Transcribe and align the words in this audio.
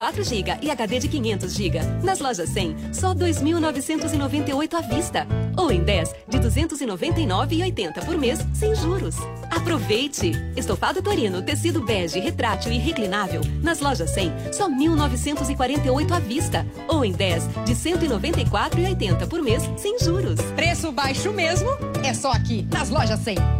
4 0.00 0.24
GB 0.24 0.60
e 0.62 0.70
HD 0.70 0.98
de 0.98 1.08
500 1.08 1.52
GB. 1.52 1.78
Nas 2.02 2.20
lojas 2.20 2.48
100, 2.48 2.94
só 2.94 3.14
2.998 3.14 4.72
à 4.72 4.80
vista. 4.80 5.26
Ou 5.54 5.70
em 5.70 5.84
10, 5.84 6.14
de 6.26 6.38
299,80 6.38 8.06
por 8.06 8.16
mês, 8.16 8.38
sem 8.54 8.74
juros. 8.74 9.16
Aproveite! 9.50 10.32
Estofado 10.56 11.02
Torino, 11.02 11.42
tecido 11.42 11.84
bege, 11.84 12.18
retrátil 12.18 12.72
e 12.72 12.78
reclinável. 12.78 13.42
Nas 13.62 13.80
lojas 13.80 14.08
100, 14.12 14.32
só 14.54 14.70
1.948 14.70 16.12
à 16.12 16.18
vista. 16.18 16.66
Ou 16.88 17.04
em 17.04 17.12
10, 17.12 17.48
de 17.66 17.74
194,80 17.74 19.28
por 19.28 19.42
mês, 19.42 19.62
sem 19.76 19.98
juros. 19.98 20.40
Preço 20.56 20.90
baixo 20.90 21.30
mesmo 21.30 21.68
é 22.02 22.14
só 22.14 22.32
aqui, 22.32 22.66
nas 22.72 22.88
lojas 22.88 23.20
100. 23.20 23.59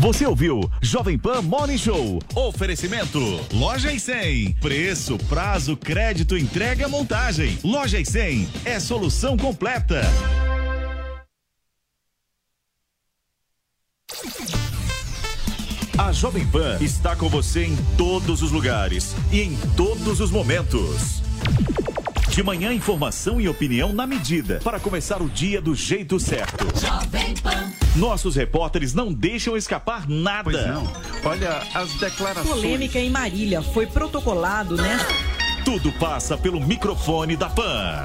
Você 0.00 0.26
ouviu 0.26 0.62
Jovem 0.80 1.18
Pan 1.18 1.42
Morning 1.42 1.76
Show. 1.76 2.20
Oferecimento 2.34 3.18
Loja 3.52 3.92
e 3.92 4.00
100. 4.00 4.54
Preço, 4.54 5.18
prazo, 5.28 5.76
crédito, 5.76 6.38
entrega, 6.38 6.88
montagem. 6.88 7.58
Loja 7.62 8.00
e 8.00 8.06
100 8.06 8.48
é 8.64 8.80
solução 8.80 9.36
completa. 9.36 10.00
A 15.98 16.12
Jovem 16.12 16.46
Pan 16.46 16.78
está 16.80 17.14
com 17.14 17.28
você 17.28 17.66
em 17.66 17.76
todos 17.98 18.40
os 18.40 18.50
lugares 18.50 19.14
e 19.30 19.42
em 19.42 19.54
todos 19.76 20.18
os 20.18 20.30
momentos. 20.30 21.20
De 22.30 22.44
manhã, 22.44 22.72
informação 22.72 23.40
e 23.40 23.48
opinião 23.48 23.92
na 23.92 24.06
medida 24.06 24.60
para 24.62 24.78
começar 24.78 25.20
o 25.20 25.28
dia 25.28 25.60
do 25.60 25.74
jeito 25.74 26.20
certo. 26.20 26.64
Jovem 26.80 27.34
Pan. 27.42 27.72
Nossos 27.96 28.36
repórteres 28.36 28.94
não 28.94 29.12
deixam 29.12 29.56
escapar 29.56 30.08
nada. 30.08 30.44
Pois 30.44 30.66
não. 30.66 30.92
Olha 31.24 31.60
as 31.74 31.92
declarações. 31.94 32.48
Polêmica 32.48 33.00
em 33.00 33.10
Marília 33.10 33.60
foi 33.62 33.84
protocolado, 33.84 34.76
né? 34.76 34.98
Tudo 35.64 35.90
passa 35.92 36.38
pelo 36.38 36.60
microfone 36.60 37.36
da 37.36 37.50
Pan. 37.50 38.04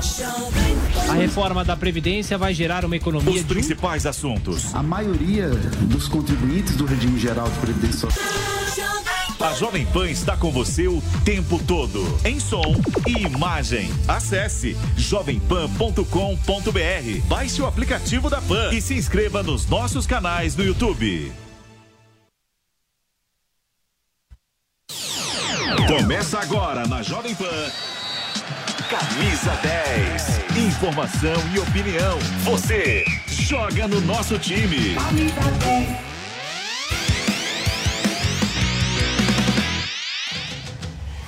A 1.08 1.14
reforma 1.14 1.64
da 1.64 1.78
Previdência 1.78 2.36
vai 2.36 2.54
gerar 2.54 2.84
uma 2.84 2.96
economia. 2.96 3.32
Os 3.32 3.44
principais 3.44 4.08
assuntos. 4.08 4.74
A 4.74 4.82
maioria 4.82 5.50
dos 5.82 6.08
contribuintes 6.08 6.76
do 6.76 6.86
regime 6.86 7.20
geral 7.20 7.48
de 7.48 7.60
Previdência 7.60 8.10
Social. 8.10 8.55
A 9.46 9.54
Jovem 9.54 9.86
Pan 9.86 10.10
está 10.10 10.36
com 10.36 10.52
você 10.52 10.88
o 10.88 11.00
tempo 11.24 11.62
todo, 11.68 12.04
em 12.26 12.40
som 12.40 12.64
e 13.06 13.28
imagem. 13.28 13.92
Acesse 14.08 14.76
jovempan.com.br, 14.98 17.28
baixe 17.28 17.62
o 17.62 17.68
aplicativo 17.68 18.28
da 18.28 18.42
Pan 18.42 18.74
e 18.74 18.82
se 18.82 18.96
inscreva 18.96 19.44
nos 19.44 19.68
nossos 19.68 20.08
canais 20.08 20.56
no 20.56 20.64
YouTube. 20.64 21.32
Começa 25.88 26.40
agora 26.40 26.88
na 26.88 27.04
Jovem 27.04 27.36
Pan. 27.36 27.72
Camisa 28.90 29.52
10. 29.62 30.58
Informação 30.58 31.36
e 31.54 31.60
opinião. 31.60 32.18
Você 32.46 33.06
joga 33.28 33.88
no 33.88 34.02
nosso 34.02 34.40
time. 34.40 34.96
Camisa 34.96 35.52
10. 35.60 36.15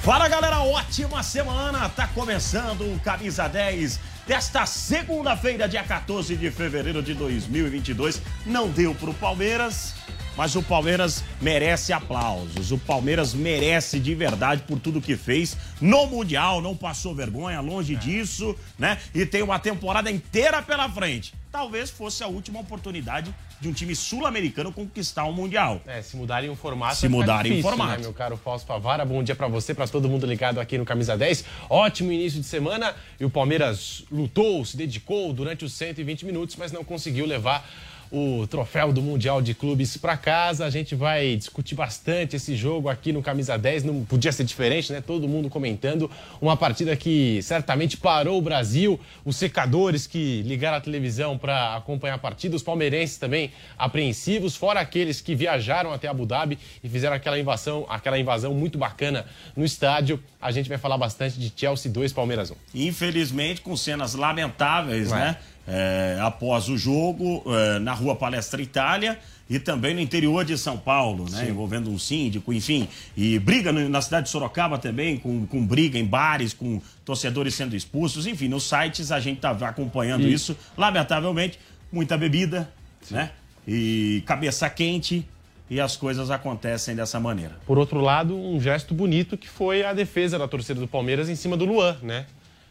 Fala 0.08 0.30
galera, 0.30 0.61
ótima 0.61 1.22
semana! 1.22 1.89
Tá 1.89 2.08
começando 2.08 2.80
o 2.80 2.97
Camisa 3.02 3.45
10 3.50 4.00
desta 4.25 4.66
segunda-feira, 4.66 5.67
dia 5.67 5.83
14 5.83 6.33
de 6.38 6.50
fevereiro 6.50 7.03
de 7.03 7.13
2022. 7.13 8.22
Não 8.45 8.69
deu 8.69 8.95
pro 8.95 9.13
Palmeiras, 9.13 9.94
mas 10.38 10.55
o 10.55 10.63
Palmeiras 10.63 11.25
merece 11.41 11.91
aplausos. 11.91 12.72
O 12.72 12.78
Palmeiras 12.78 13.33
merece 13.33 14.00
de 14.00 14.16
verdade 14.16 14.63
por 14.66 14.80
tudo 14.80 15.02
que 15.02 15.17
fez 15.17 15.58
no 15.81 16.08
Mundial, 16.08 16.61
não 16.61 16.73
passou 16.73 17.13
vergonha, 17.13 17.59
longe 17.59 17.94
disso, 17.97 18.55
né? 18.80 18.97
E 19.13 19.25
tem 19.25 19.41
uma 19.41 19.59
temporada 19.59 20.09
inteira 20.09 20.61
pela 20.61 20.88
frente. 20.89 21.33
Talvez 21.52 21.89
fosse 21.89 22.23
a 22.23 22.28
última 22.28 22.61
oportunidade 22.61 23.35
de 23.59 23.68
um 23.68 23.73
time 23.73 23.95
sul-americano 23.95 24.72
conquistar 24.72 25.25
o 25.25 25.29
um 25.29 25.34
Mundial. 25.34 25.81
É, 25.85 26.01
se 26.01 26.16
mudarem 26.16 26.50
o 26.50 26.56
formato. 26.56 26.95
Se 26.95 27.07
mudarem 27.07 27.51
difícil, 27.51 27.68
o 27.68 27.75
formato. 27.75 27.97
Né, 27.97 28.03
meu 28.03 28.13
caro 28.13 28.38
Fausto 28.38 28.68
Favara, 28.68 29.03
bom 29.03 29.23
dia 29.23 29.35
para 29.35 29.47
você, 29.47 29.73
para 29.73 29.88
todo 29.88 30.07
mundo 30.07 30.25
ligado 30.25 30.59
aqui 30.59 30.78
no 30.78 30.85
Camisa 30.85 31.18
10. 31.18 31.44
Ótimo 31.69 32.12
início 32.12 32.40
de 32.40 32.46
semana 32.46 32.96
e 33.19 33.25
o 33.25 33.29
Palmeiras 33.29 34.03
lutou, 34.12 34.63
se 34.63 34.78
dedicou 34.78 35.34
durante 35.34 35.66
os 35.66 35.73
120 35.73 36.25
minutos, 36.25 36.56
mas 36.56 36.72
não 36.72 36.84
conseguiu 36.84 37.25
levar 37.25 37.67
o 38.12 38.47
troféu 38.47 38.91
do 38.94 39.01
Mundial 39.01 39.41
de 39.41 39.53
Clubes 39.53 39.97
para 39.97 40.16
casa. 40.16 40.66
A 40.66 40.69
gente 40.69 40.95
vai 40.95 41.35
discutir 41.35 41.75
bastante 41.75 42.35
esse 42.35 42.56
jogo 42.56 42.90
aqui 42.90 43.12
no 43.12 43.22
Camisa 43.22 43.57
10. 43.57 43.84
Não 43.84 44.03
podia 44.06 44.31
ser 44.31 44.44
diferente, 44.44 44.91
né? 44.91 45.01
Todo 45.01 45.28
mundo 45.28 45.50
comentando. 45.50 46.09
Uma 46.41 46.56
partida 46.56 46.96
que 46.96 47.41
certamente 47.41 47.97
parou 47.97 48.38
o 48.38 48.41
Brasil. 48.41 49.00
Os 49.25 49.35
secadores 49.35 50.07
que 50.07 50.41
ligaram 50.44 50.78
a 50.78 50.81
televisão 50.81 51.38
para 51.38 51.75
acompanhar 51.75 52.16
a 52.16 52.19
partida. 52.19 52.56
Os 52.56 52.63
palmeirenses 52.63 53.17
também 53.17 53.51
apreensivos, 53.78 54.56
fora 54.56 54.79
aqueles 54.79 55.22
que 55.22 55.35
viajaram 55.35 55.91
até 55.91 56.07
Abu 56.07 56.25
Dhabi 56.25 56.57
e 56.84 56.90
fizeram 56.90 57.16
aquela 57.16 57.40
invasão, 57.40 57.85
aquela 57.90 58.17
invasão 58.17 58.53
muito 58.53 58.78
bacana 58.78 59.25
no 59.56 59.66
estádio. 59.66 60.22
A 60.41 60.51
gente 60.51 60.69
vai 60.69 60.78
falar 60.78 60.97
bastante 60.97 61.40
de 61.40 61.51
Chelsea 61.56 61.91
2, 61.91 62.13
Palmeiras 62.13 62.51
1. 62.51 62.56
Infelizmente, 62.75 63.62
com 63.62 63.75
cenas 63.75 64.13
lamentáveis, 64.13 65.12
Ué. 65.12 65.19
né? 65.19 65.38
É, 65.67 66.17
após 66.22 66.69
o 66.69 66.78
jogo, 66.78 67.44
é, 67.53 67.79
na 67.79 67.94
rua 67.94 68.16
Palestra 68.16 68.61
Itália 68.61 69.19
e 69.50 69.59
também 69.59 69.94
no 69.94 70.00
interior 70.00 70.44
de 70.45 70.57
São 70.57 70.78
Paulo, 70.78 71.29
né? 71.29 71.50
Envolvendo 71.50 71.89
um 71.89 72.00
síndico, 72.00 72.53
enfim. 72.53 72.88
E 73.16 73.38
briga 73.39 73.72
na 73.72 74.01
cidade 74.01 74.25
de 74.25 74.29
Sorocaba 74.31 74.78
também, 74.78 75.17
com, 75.17 75.45
com 75.45 75.66
briga 75.66 75.97
em 75.97 76.05
bares, 76.05 76.53
com 76.53 76.81
torcedores 77.05 77.53
sendo 77.53 77.75
expulsos. 77.75 78.28
Enfim, 78.28 78.47
nos 78.47 78.63
sites 78.63 79.11
a 79.11 79.19
gente 79.19 79.39
tá 79.39 79.51
acompanhando 79.51 80.28
E- 80.28 80.33
isso. 80.33 80.55
Lamentavelmente, 80.78 81.59
muita 81.91 82.17
bebida, 82.17 82.69
né? 83.11 83.31
E 83.67 84.23
cabeça 84.25 84.69
quente. 84.69 85.25
E 85.69 85.81
as 85.81 85.97
coisas 85.97 86.31
acontecem 86.31 86.95
dessa 86.95 87.19
maneira. 87.19 87.57
Por 87.66 87.78
outro 87.78 87.99
lado, 87.99 88.38
um 88.38 88.57
gesto 88.57 88.94
bonito 88.94 89.35
que 89.35 89.49
foi 89.49 89.84
a 89.84 89.91
defesa 89.91 90.39
da 90.39 90.47
torcida 90.47 90.79
do 90.79 90.88
Palmeiras 90.88 91.28
em 91.28 91.35
cima 91.35 91.57
do 91.57 91.66
Luan, 91.66 91.97
né? 92.01 92.25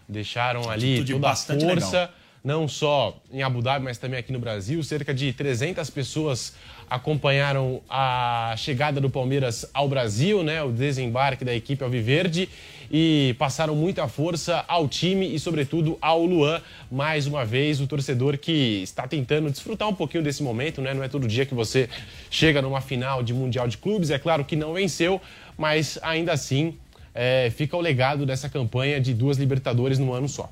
Deixaram 0.08 0.70
ali 0.70 0.94
Atitude 0.94 1.12
toda 1.12 1.30
a 1.30 1.36
força, 1.36 1.52
legal. 1.52 2.08
Não 2.46 2.68
só 2.68 3.20
em 3.32 3.42
Abu 3.42 3.60
Dhabi, 3.60 3.84
mas 3.84 3.98
também 3.98 4.20
aqui 4.20 4.32
no 4.32 4.38
Brasil. 4.38 4.80
Cerca 4.84 5.12
de 5.12 5.32
300 5.32 5.90
pessoas 5.90 6.54
acompanharam 6.88 7.82
a 7.90 8.54
chegada 8.56 9.00
do 9.00 9.10
Palmeiras 9.10 9.68
ao 9.74 9.88
Brasil, 9.88 10.44
né? 10.44 10.62
O 10.62 10.70
desembarque 10.70 11.44
da 11.44 11.52
equipe 11.52 11.82
Alviverde 11.82 12.48
e 12.88 13.34
passaram 13.36 13.74
muita 13.74 14.06
força 14.06 14.64
ao 14.68 14.86
time 14.86 15.34
e, 15.34 15.40
sobretudo, 15.40 15.98
ao 16.00 16.24
Luan. 16.24 16.62
Mais 16.88 17.26
uma 17.26 17.44
vez, 17.44 17.80
o 17.80 17.86
torcedor 17.88 18.38
que 18.38 18.80
está 18.80 19.08
tentando 19.08 19.50
desfrutar 19.50 19.88
um 19.88 19.94
pouquinho 19.94 20.22
desse 20.22 20.44
momento, 20.44 20.80
né? 20.80 20.94
Não 20.94 21.02
é 21.02 21.08
todo 21.08 21.26
dia 21.26 21.44
que 21.44 21.52
você 21.52 21.88
chega 22.30 22.62
numa 22.62 22.80
final 22.80 23.24
de 23.24 23.34
Mundial 23.34 23.66
de 23.66 23.76
Clubes. 23.76 24.08
É 24.08 24.20
claro 24.20 24.44
que 24.44 24.54
não 24.54 24.74
venceu, 24.74 25.20
mas 25.58 25.98
ainda 26.00 26.32
assim 26.32 26.78
é, 27.12 27.50
fica 27.50 27.76
o 27.76 27.80
legado 27.80 28.24
dessa 28.24 28.48
campanha 28.48 29.00
de 29.00 29.12
duas 29.12 29.36
Libertadores 29.36 29.98
no 29.98 30.12
ano 30.12 30.28
só. 30.28 30.48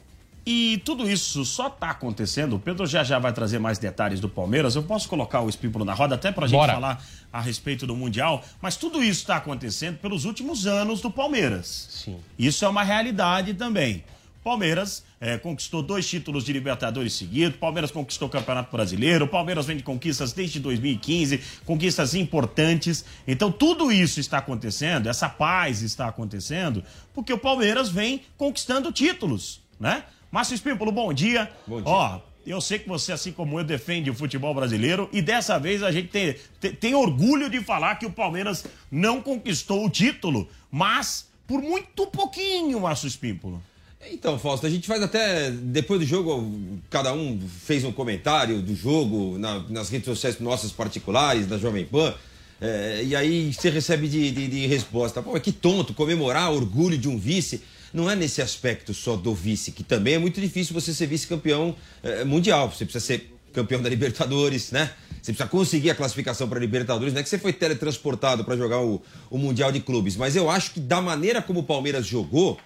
E 0.47 0.83
tudo 0.85 1.09
isso 1.09 1.45
só 1.45 1.71
tá 1.71 1.91
acontecendo. 1.91 2.57
O 2.57 2.59
Pedro 2.59 2.87
já 2.87 3.03
já 3.03 3.19
vai 3.19 3.33
trazer 3.33 3.59
mais 3.59 3.79
detalhes 3.79 4.21
do 4.21 4.29
Palmeiras. 4.29 4.77
Eu 4.77 4.83
posso 4.83 5.09
colocar 5.09 5.41
o 5.41 5.49
espípulo 5.49 5.85
na 5.85 5.95
roda 5.95 6.17
até 6.17 6.31
pra 6.31 6.47
gente 6.47 6.59
Bora. 6.59 6.75
falar 6.75 7.05
a 7.33 7.41
respeito 7.41 7.87
do 7.87 7.97
Mundial. 7.97 8.45
Mas 8.61 8.77
tudo 8.77 9.03
isso 9.03 9.21
está 9.21 9.37
acontecendo 9.37 9.99
pelos 9.99 10.27
últimos 10.27 10.67
anos 10.67 11.01
do 11.01 11.11
Palmeiras. 11.11 11.89
Sim. 11.91 12.19
Isso 12.39 12.65
é 12.65 12.69
uma 12.69 12.83
realidade 12.83 13.55
também. 13.55 14.05
Palmeiras 14.45 15.03
eh, 15.23 15.39
conquistou 15.39 15.83
dois 15.83 16.07
títulos 16.07 16.45
de 16.45 16.53
Libertadores 16.53 17.15
seguidos, 17.15 17.59
Palmeiras 17.59 17.91
conquistou 17.91 18.29
o 18.29 18.31
Campeonato 18.31 18.71
Brasileiro, 18.71 19.27
Palmeiras 19.27 19.65
vem 19.65 19.79
de 19.79 19.83
conquistas 19.83 20.35
desde 20.35 20.61
2015, 20.61 21.41
conquistas 21.65 22.15
importantes. 22.15 23.07
Então 23.27 23.51
tudo 23.51 23.91
isso 23.91 24.21
está 24.21 24.37
acontecendo, 24.37 25.09
essa 25.09 25.31
paz 25.31 25.81
está 25.81 26.09
acontecendo, 26.09 26.85
porque 27.15 27.33
o 27.33 27.39
Palmeiras 27.39 27.89
vem 27.89 28.21
conquistando 28.37 28.93
títulos, 28.93 29.63
né? 29.79 30.05
Márcio 30.31 30.55
Espímpolo, 30.55 30.91
bom 30.91 31.13
dia. 31.13 31.51
Bom 31.67 31.77
dia. 31.81 31.89
Ó, 31.91 32.21
eu 32.47 32.61
sei 32.61 32.79
que 32.79 32.89
você, 32.89 33.13
assim 33.13 33.33
como 33.33 33.59
eu, 33.59 33.65
defende 33.65 34.11
o 34.11 34.15
futebol 34.15 34.53
brasileiro 34.55 35.09
e 35.13 35.23
dessa 35.23 35.59
vez 35.59 35.83
a 35.83 35.91
gente 35.93 36.09
tem, 36.09 36.35
tem, 36.61 36.73
tem 36.75 36.95
orgulho 36.95 37.49
de 37.49 37.61
falar 37.61 37.95
que 37.97 38.05
o 38.07 38.11
Palmeiras 38.11 38.65
não 38.91 39.21
conquistou 39.23 39.85
o 39.87 39.91
título, 39.91 40.49
mas 40.71 41.27
por 41.47 41.63
muito 41.63 42.07
pouquinho, 42.09 42.81
Márcio 42.81 43.07
Espímpolo. 43.07 43.63
Então, 44.11 44.39
Fausto, 44.39 44.67
a 44.67 44.71
gente 44.71 44.87
faz 44.87 45.03
até. 45.03 45.51
Depois 45.51 45.99
do 45.99 46.05
jogo, 46.07 46.53
cada 46.91 47.15
um 47.15 47.41
fez 47.65 47.85
um 47.85 47.93
comentário 47.93 48.61
do 48.61 48.75
jogo 48.77 49.39
na- 49.39 49.61
nas 49.71 49.89
redes 49.89 50.05
sociais 50.05 50.39
nossas 50.41 50.71
particulares, 50.73 51.47
da 51.47 51.57
Jovem 51.57 51.87
Pan. 51.87 52.15
é, 52.61 53.03
e 53.05 53.17
aí 53.17 53.53
você 53.53 53.69
recebe 53.71 54.07
de, 54.09 54.31
de- 54.31 54.49
de 54.49 54.67
resposta. 54.67 55.23
Pô, 55.23 55.39
que 55.41 55.51
tonto 55.53 55.93
comemorar 55.95 56.51
orgulho 56.53 56.97
de 56.99 57.09
um 57.09 57.19
vice. 57.19 57.63
Não 57.95 58.11
é 58.11 58.17
nesse 58.17 58.43
aspecto 58.43 58.93
só 58.93 59.15
do 59.15 59.33
vice, 59.33 59.71
que 59.71 59.85
também 59.85 60.15
é 60.15 60.19
muito 60.19 60.41
difícil 60.41 60.75
você 60.75 60.93
ser 60.93 61.07
vice-campeão 61.07 61.77
é, 62.03 62.25
mundial. 62.25 62.69
Você 62.69 62.85
precisa 62.85 63.05
ser 63.05 63.33
campeão 63.53 63.81
da 63.81 63.89
Libertadores, 63.89 64.73
né? 64.73 64.91
Você 65.23 65.33
precisa 65.33 65.49
conseguir 65.49 65.91
a 65.91 65.95
classificação 65.95 66.49
para 66.49 66.59
a 66.59 66.61
Libertadores. 66.61 67.15
Não 67.15 67.21
é 67.21 67.23
que 67.23 67.29
você 67.29 67.39
foi 67.39 67.53
teletransportado 67.53 68.45
para 68.45 68.57
jogar 68.57 68.81
o, 68.81 69.01
o 69.31 69.39
Mundial 69.39 69.71
de 69.71 69.79
Clubes. 69.79 70.17
Mas 70.17 70.35
eu 70.35 70.51
acho 70.51 70.73
que 70.73 70.81
da 70.81 71.01
maneira 71.01 71.41
como 71.41 71.61
o 71.61 71.63
Palmeiras 71.63 72.05
jogou 72.05 72.59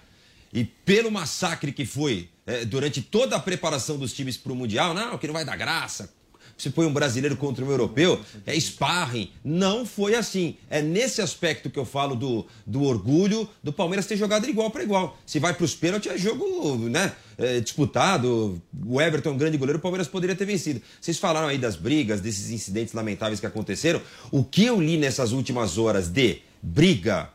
e 0.51 0.65
pelo 0.65 1.11
massacre 1.11 1.71
que 1.71 1.85
foi 1.85 2.27
é, 2.47 2.65
durante 2.65 2.99
toda 2.99 3.35
a 3.35 3.39
preparação 3.39 3.99
dos 3.99 4.11
times 4.11 4.35
para 4.35 4.51
o 4.51 4.55
Mundial, 4.55 4.95
não, 4.95 5.15
que 5.19 5.27
não 5.27 5.33
vai 5.35 5.45
dar 5.45 5.55
graça. 5.55 6.11
Você 6.57 6.69
põe 6.69 6.85
um 6.85 6.93
brasileiro 6.93 7.35
contra 7.37 7.63
um 7.63 7.71
europeu, 7.71 8.19
é 8.45 8.59
sparring. 8.59 9.31
Não 9.43 9.85
foi 9.85 10.15
assim. 10.15 10.57
É 10.69 10.81
nesse 10.81 11.21
aspecto 11.21 11.69
que 11.69 11.79
eu 11.79 11.85
falo 11.85 12.15
do, 12.15 12.45
do 12.65 12.83
orgulho 12.83 13.47
do 13.63 13.71
Palmeiras 13.71 14.05
ter 14.05 14.17
jogado 14.17 14.43
de 14.43 14.49
igual 14.49 14.69
para 14.69 14.83
igual. 14.83 15.17
Se 15.25 15.39
vai 15.39 15.53
para 15.53 15.65
os 15.65 15.75
pênaltis, 15.75 16.11
é 16.11 16.17
jogo 16.17 16.77
né, 16.89 17.13
é, 17.37 17.59
disputado. 17.59 18.61
O 18.85 19.01
Everton 19.01 19.31
um 19.31 19.37
grande 19.37 19.57
goleiro, 19.57 19.79
o 19.79 19.81
Palmeiras 19.81 20.07
poderia 20.07 20.35
ter 20.35 20.45
vencido. 20.45 20.81
Vocês 20.99 21.17
falaram 21.17 21.47
aí 21.47 21.57
das 21.57 21.75
brigas, 21.75 22.21
desses 22.21 22.49
incidentes 22.49 22.93
lamentáveis 22.93 23.39
que 23.39 23.45
aconteceram. 23.45 24.01
O 24.31 24.43
que 24.43 24.65
eu 24.65 24.81
li 24.81 24.97
nessas 24.97 25.31
últimas 25.31 25.77
horas 25.77 26.09
de 26.09 26.41
briga, 26.61 27.29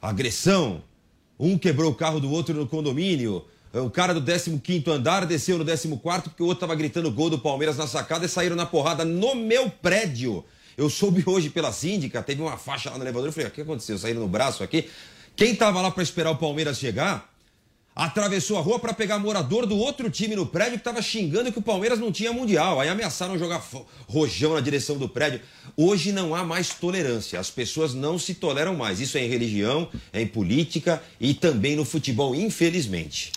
agressão, 0.00 0.82
um 1.38 1.58
quebrou 1.58 1.90
o 1.90 1.94
carro 1.94 2.20
do 2.20 2.30
outro 2.30 2.54
no 2.54 2.66
condomínio, 2.66 3.44
o 3.80 3.90
cara 3.90 4.14
do 4.14 4.22
15 4.22 4.90
andar 4.90 5.26
desceu 5.26 5.58
no 5.58 5.64
14 5.64 5.88
porque 6.22 6.42
o 6.42 6.46
outro 6.46 6.64
estava 6.64 6.74
gritando 6.74 7.10
gol 7.10 7.28
do 7.28 7.38
Palmeiras 7.38 7.76
na 7.76 7.86
sacada 7.86 8.24
e 8.24 8.28
saíram 8.28 8.56
na 8.56 8.64
porrada 8.64 9.04
no 9.04 9.34
meu 9.34 9.68
prédio. 9.68 10.44
Eu 10.76 10.88
soube 10.88 11.22
hoje 11.26 11.50
pela 11.50 11.72
síndica, 11.72 12.22
teve 12.22 12.40
uma 12.40 12.56
faixa 12.56 12.90
lá 12.90 12.96
no 12.96 13.04
elevador. 13.04 13.28
Eu 13.28 13.32
falei: 13.32 13.48
o 13.48 13.50
que 13.50 13.60
aconteceu? 13.60 13.98
Saíram 13.98 14.20
no 14.20 14.28
braço 14.28 14.62
aqui. 14.62 14.88
Quem 15.34 15.52
estava 15.52 15.80
lá 15.80 15.90
para 15.90 16.02
esperar 16.02 16.30
o 16.30 16.36
Palmeiras 16.36 16.78
chegar 16.78 17.30
atravessou 17.96 18.58
a 18.58 18.60
rua 18.60 18.78
para 18.78 18.92
pegar 18.92 19.18
morador 19.18 19.64
do 19.64 19.74
outro 19.78 20.10
time 20.10 20.36
no 20.36 20.44
prédio 20.44 20.72
que 20.72 20.78
estava 20.78 21.00
xingando 21.00 21.50
que 21.50 21.58
o 21.58 21.62
Palmeiras 21.62 21.98
não 21.98 22.12
tinha 22.12 22.30
mundial. 22.30 22.78
Aí 22.78 22.90
ameaçaram 22.90 23.38
jogar 23.38 23.66
rojão 24.06 24.52
na 24.52 24.60
direção 24.60 24.98
do 24.98 25.08
prédio. 25.08 25.40
Hoje 25.74 26.12
não 26.12 26.34
há 26.34 26.44
mais 26.44 26.70
tolerância. 26.70 27.40
As 27.40 27.50
pessoas 27.50 27.94
não 27.94 28.18
se 28.18 28.34
toleram 28.34 28.74
mais. 28.74 29.00
Isso 29.00 29.16
é 29.16 29.24
em 29.24 29.28
religião, 29.28 29.88
é 30.12 30.20
em 30.20 30.26
política 30.26 31.02
e 31.18 31.32
também 31.32 31.74
no 31.74 31.86
futebol, 31.86 32.34
infelizmente. 32.34 33.32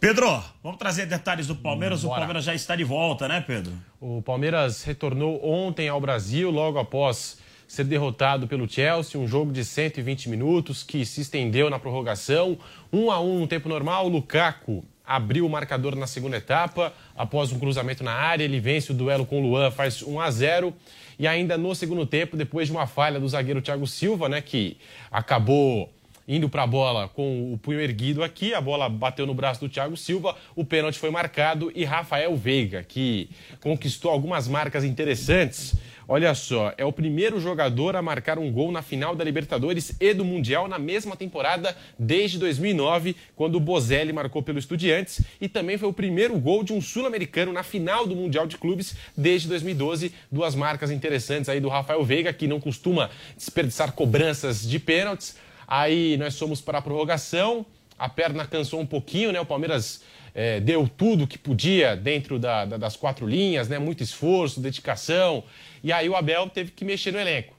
Pedro, 0.00 0.42
vamos 0.62 0.78
trazer 0.78 1.04
detalhes 1.04 1.46
do 1.46 1.54
Palmeiras. 1.54 2.02
Bora. 2.02 2.14
O 2.14 2.16
Palmeiras 2.16 2.44
já 2.44 2.54
está 2.54 2.74
de 2.74 2.84
volta, 2.84 3.28
né, 3.28 3.44
Pedro? 3.46 3.74
O 4.00 4.22
Palmeiras 4.22 4.82
retornou 4.82 5.38
ontem 5.44 5.90
ao 5.90 6.00
Brasil, 6.00 6.50
logo 6.50 6.78
após 6.78 7.38
ser 7.68 7.84
derrotado 7.84 8.48
pelo 8.48 8.66
Chelsea, 8.66 9.20
um 9.20 9.28
jogo 9.28 9.52
de 9.52 9.62
120 9.62 10.30
minutos 10.30 10.82
que 10.82 11.04
se 11.04 11.20
estendeu 11.20 11.68
na 11.68 11.78
prorrogação. 11.78 12.58
1 12.90 13.10
a 13.10 13.20
1 13.20 13.40
no 13.40 13.46
tempo 13.46 13.68
normal, 13.68 14.06
o 14.06 14.08
Lukaku 14.08 14.82
abriu 15.06 15.44
o 15.44 15.50
marcador 15.50 15.94
na 15.94 16.06
segunda 16.06 16.38
etapa, 16.38 16.94
após 17.14 17.52
um 17.52 17.58
cruzamento 17.58 18.02
na 18.02 18.12
área, 18.12 18.42
ele 18.42 18.58
vence 18.58 18.92
o 18.92 18.94
duelo 18.94 19.26
com 19.26 19.38
o 19.38 19.42
Luan, 19.42 19.70
faz 19.70 20.02
1 20.02 20.18
a 20.18 20.30
0 20.30 20.72
e 21.18 21.26
ainda 21.26 21.58
no 21.58 21.74
segundo 21.74 22.06
tempo, 22.06 22.38
depois 22.38 22.68
de 22.68 22.72
uma 22.72 22.86
falha 22.86 23.20
do 23.20 23.28
zagueiro 23.28 23.60
Thiago 23.60 23.86
Silva, 23.86 24.30
né, 24.30 24.40
que 24.40 24.78
acabou 25.10 25.92
indo 26.26 26.48
para 26.48 26.62
a 26.62 26.66
bola 26.66 27.08
com 27.08 27.52
o 27.52 27.58
punho 27.58 27.80
erguido 27.80 28.22
aqui, 28.22 28.54
a 28.54 28.60
bola 28.60 28.88
bateu 28.88 29.26
no 29.26 29.34
braço 29.34 29.60
do 29.60 29.68
Thiago 29.68 29.96
Silva, 29.96 30.36
o 30.54 30.64
pênalti 30.64 30.98
foi 30.98 31.10
marcado 31.10 31.72
e 31.74 31.84
Rafael 31.84 32.36
Veiga, 32.36 32.82
que 32.82 33.28
conquistou 33.60 34.10
algumas 34.10 34.46
marcas 34.48 34.84
interessantes. 34.84 35.74
Olha 36.12 36.34
só, 36.34 36.74
é 36.76 36.84
o 36.84 36.92
primeiro 36.92 37.38
jogador 37.38 37.94
a 37.94 38.02
marcar 38.02 38.36
um 38.36 38.50
gol 38.50 38.72
na 38.72 38.82
final 38.82 39.14
da 39.14 39.22
Libertadores 39.22 39.94
e 40.00 40.12
do 40.12 40.24
Mundial 40.24 40.66
na 40.66 40.76
mesma 40.76 41.14
temporada 41.14 41.76
desde 41.96 42.36
2009, 42.36 43.14
quando 43.36 43.54
o 43.54 43.60
Bozelli 43.60 44.12
marcou 44.12 44.42
pelo 44.42 44.58
Estudiantes, 44.58 45.22
e 45.40 45.48
também 45.48 45.78
foi 45.78 45.88
o 45.88 45.92
primeiro 45.92 46.36
gol 46.36 46.64
de 46.64 46.72
um 46.72 46.80
sul-americano 46.80 47.52
na 47.52 47.62
final 47.62 48.08
do 48.08 48.16
Mundial 48.16 48.44
de 48.48 48.58
Clubes 48.58 48.96
desde 49.16 49.46
2012. 49.46 50.12
Duas 50.32 50.56
marcas 50.56 50.90
interessantes 50.90 51.48
aí 51.48 51.60
do 51.60 51.68
Rafael 51.68 52.02
Veiga, 52.02 52.32
que 52.32 52.48
não 52.48 52.58
costuma 52.58 53.08
desperdiçar 53.36 53.92
cobranças 53.92 54.68
de 54.68 54.80
pênaltis. 54.80 55.36
Aí 55.70 56.16
nós 56.16 56.36
fomos 56.36 56.60
para 56.60 56.78
a 56.78 56.82
prorrogação, 56.82 57.64
a 57.96 58.08
perna 58.08 58.44
cansou 58.44 58.80
um 58.80 58.86
pouquinho, 58.86 59.30
né? 59.30 59.40
O 59.40 59.46
Palmeiras 59.46 60.02
é, 60.34 60.58
deu 60.58 60.88
tudo 60.88 61.28
que 61.28 61.38
podia 61.38 61.96
dentro 61.96 62.40
da, 62.40 62.64
da, 62.64 62.76
das 62.76 62.96
quatro 62.96 63.24
linhas, 63.24 63.68
né? 63.68 63.78
Muito 63.78 64.02
esforço, 64.02 64.60
dedicação. 64.60 65.44
E 65.80 65.92
aí 65.92 66.08
o 66.08 66.16
Abel 66.16 66.50
teve 66.50 66.72
que 66.72 66.84
mexer 66.84 67.12
no 67.12 67.20
elenco. 67.20 67.54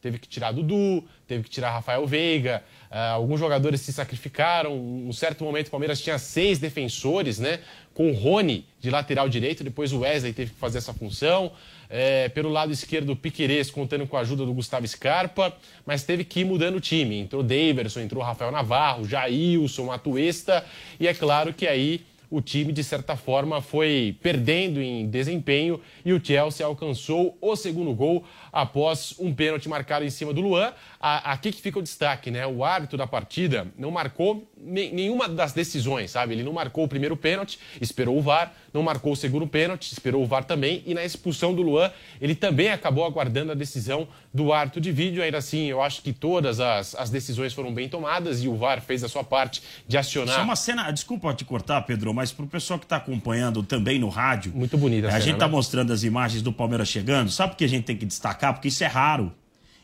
Teve 0.00 0.18
que 0.18 0.26
tirar 0.26 0.50
Dudu, 0.50 1.04
teve 1.28 1.44
que 1.44 1.50
tirar 1.50 1.70
Rafael 1.70 2.04
Veiga, 2.04 2.64
uh, 2.90 3.14
alguns 3.14 3.38
jogadores 3.38 3.80
se 3.82 3.92
sacrificaram. 3.92 4.76
Um 4.76 5.12
certo 5.12 5.44
momento 5.44 5.68
o 5.68 5.70
Palmeiras 5.70 6.00
tinha 6.00 6.18
seis 6.18 6.58
defensores, 6.58 7.38
né? 7.38 7.60
Com 7.94 8.10
o 8.10 8.12
Rony 8.12 8.66
de 8.80 8.90
lateral 8.90 9.28
direito, 9.28 9.62
depois 9.62 9.92
o 9.92 10.00
Wesley 10.00 10.32
teve 10.32 10.50
que 10.50 10.58
fazer 10.58 10.78
essa 10.78 10.92
função. 10.92 11.52
É, 11.94 12.30
pelo 12.30 12.48
lado 12.48 12.72
esquerdo, 12.72 13.12
o 13.12 13.16
Piquerez 13.16 13.70
contando 13.70 14.06
com 14.06 14.16
a 14.16 14.20
ajuda 14.20 14.46
do 14.46 14.54
Gustavo 14.54 14.88
Scarpa, 14.88 15.54
mas 15.84 16.02
teve 16.02 16.24
que 16.24 16.40
ir 16.40 16.44
mudando 16.46 16.76
o 16.76 16.80
time. 16.80 17.18
Entrou 17.18 17.42
Daverson, 17.42 18.00
entrou 18.00 18.24
Rafael 18.24 18.50
Navarro, 18.50 19.06
Jailson, 19.06 19.92
Atuesta, 19.92 20.64
e 20.98 21.06
é 21.06 21.12
claro 21.12 21.52
que 21.52 21.66
aí 21.66 22.00
o 22.32 22.40
time, 22.40 22.72
de 22.72 22.82
certa 22.82 23.14
forma, 23.14 23.60
foi 23.60 24.16
perdendo 24.22 24.80
em 24.80 25.06
desempenho 25.06 25.78
e 26.02 26.14
o 26.14 26.24
Chelsea 26.24 26.64
alcançou 26.64 27.36
o 27.42 27.54
segundo 27.54 27.92
gol 27.92 28.24
após 28.50 29.14
um 29.18 29.34
pênalti 29.34 29.68
marcado 29.68 30.02
em 30.02 30.10
cima 30.10 30.32
do 30.32 30.40
Luan. 30.40 30.72
Aqui 30.98 31.52
que 31.52 31.60
fica 31.60 31.78
o 31.78 31.82
destaque, 31.82 32.30
né? 32.30 32.46
O 32.46 32.64
árbitro 32.64 32.96
da 32.96 33.06
partida 33.06 33.66
não 33.76 33.90
marcou 33.90 34.50
nenhuma 34.56 35.28
das 35.28 35.52
decisões, 35.52 36.10
sabe? 36.10 36.32
Ele 36.32 36.42
não 36.42 36.52
marcou 36.52 36.84
o 36.84 36.88
primeiro 36.88 37.16
pênalti, 37.16 37.58
esperou 37.80 38.16
o 38.16 38.22
VAR, 38.22 38.54
não 38.72 38.82
marcou 38.82 39.12
o 39.12 39.16
segundo 39.16 39.46
pênalti, 39.46 39.92
esperou 39.92 40.22
o 40.22 40.26
VAR 40.26 40.44
também, 40.44 40.82
e 40.86 40.94
na 40.94 41.04
expulsão 41.04 41.54
do 41.54 41.60
Luan, 41.60 41.90
ele 42.20 42.34
também 42.34 42.70
acabou 42.70 43.04
aguardando 43.04 43.52
a 43.52 43.54
decisão 43.54 44.08
do 44.32 44.52
árbitro 44.52 44.80
de 44.80 44.90
vídeo. 44.90 45.22
Ainda 45.22 45.38
assim, 45.38 45.66
eu 45.66 45.82
acho 45.82 46.00
que 46.00 46.12
todas 46.12 46.60
as, 46.60 46.94
as 46.94 47.10
decisões 47.10 47.52
foram 47.52 47.74
bem 47.74 47.88
tomadas 47.88 48.42
e 48.42 48.48
o 48.48 48.56
VAR 48.56 48.80
fez 48.80 49.04
a 49.04 49.08
sua 49.08 49.24
parte 49.24 49.62
de 49.86 49.98
acionar. 49.98 50.40
É 50.40 50.42
uma 50.42 50.56
cena, 50.56 50.90
desculpa 50.90 51.34
te 51.34 51.44
cortar, 51.44 51.82
Pedro, 51.82 52.14
mas 52.14 52.21
para 52.30 52.44
o 52.44 52.48
pessoal 52.48 52.78
que 52.78 52.84
está 52.84 52.96
acompanhando 52.96 53.62
também 53.62 53.98
no 53.98 54.08
rádio. 54.08 54.52
Muito 54.54 54.76
bonita 54.78 55.06
a, 55.06 55.08
a 55.08 55.12
cena, 55.12 55.24
gente 55.24 55.34
está 55.34 55.46
né? 55.46 55.52
mostrando 55.52 55.92
as 55.92 56.04
imagens 56.04 56.42
do 56.42 56.52
Palmeiras 56.52 56.88
chegando. 56.88 57.30
Sabe 57.30 57.54
o 57.54 57.56
que 57.56 57.64
a 57.64 57.68
gente 57.68 57.84
tem 57.84 57.96
que 57.96 58.06
destacar? 58.06 58.52
Porque 58.52 58.68
isso 58.68 58.84
é 58.84 58.86
raro. 58.86 59.32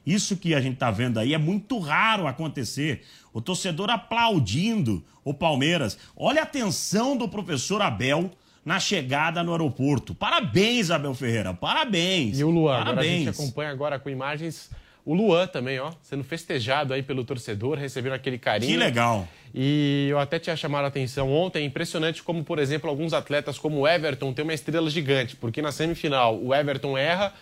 Isso 0.07 0.37
que 0.37 0.55
a 0.55 0.61
gente 0.61 0.75
está 0.75 0.91
vendo 0.91 1.19
aí 1.19 1.35
é 1.35 1.39
muito 1.39 1.79
raro 1.79 2.27
acontecer. 2.27 3.03
O 3.33 3.41
torcedor 3.41 3.91
aplaudindo 3.91 5.05
o 5.25 5.35
Palmeiras. 5.35 5.99
Olha 6.17 6.41
a 6.41 6.45
atenção 6.45 7.17
do 7.17 7.29
professor 7.29 7.83
Abel 7.83 8.31
na 8.65 8.79
chegada 8.79 9.43
no 9.43 9.53
aeroporto. 9.53 10.15
Parabéns, 10.15 10.91
Abel 10.91 11.15
Ferreira. 11.15 11.53
Parabéns. 11.53 12.39
E 12.39 12.45
o 12.45 12.51
Luan, 12.51 12.79
Parabéns. 12.79 12.89
agora 12.93 13.07
a 13.07 13.19
gente 13.19 13.29
acompanha 13.29 13.71
agora 13.71 13.99
com 13.99 14.09
imagens 14.09 14.71
o 15.09 15.15
Luan 15.15 15.47
também, 15.47 15.79
ó, 15.79 15.91
sendo 16.03 16.23
festejado 16.23 16.93
aí 16.93 17.03
pelo 17.03 17.25
torcedor, 17.25 17.79
recebendo 17.79 18.13
aquele 18.13 18.37
carinho. 18.37 18.71
Que 18.71 18.77
legal. 18.77 19.27
E 19.55 20.09
eu 20.11 20.19
até 20.19 20.39
tinha 20.39 20.57
chamado 20.57 20.85
a 20.85 20.89
atenção 20.89 21.33
ontem, 21.33 21.63
é 21.63 21.65
impressionante 21.65 22.23
como, 22.23 22.45
por 22.45 22.59
exemplo, 22.59 22.89
alguns 22.89 23.13
atletas 23.13 23.59
como 23.59 23.81
o 23.81 23.89
Everton 23.89 24.33
tem 24.33 24.43
uma 24.43 24.55
estrela 24.55 24.91
gigante, 24.91 25.37
porque 25.37 25.63
na 25.63 25.73
semifinal 25.73 26.39
o 26.39 26.55
Everton 26.55 26.97
erra, 26.97 27.33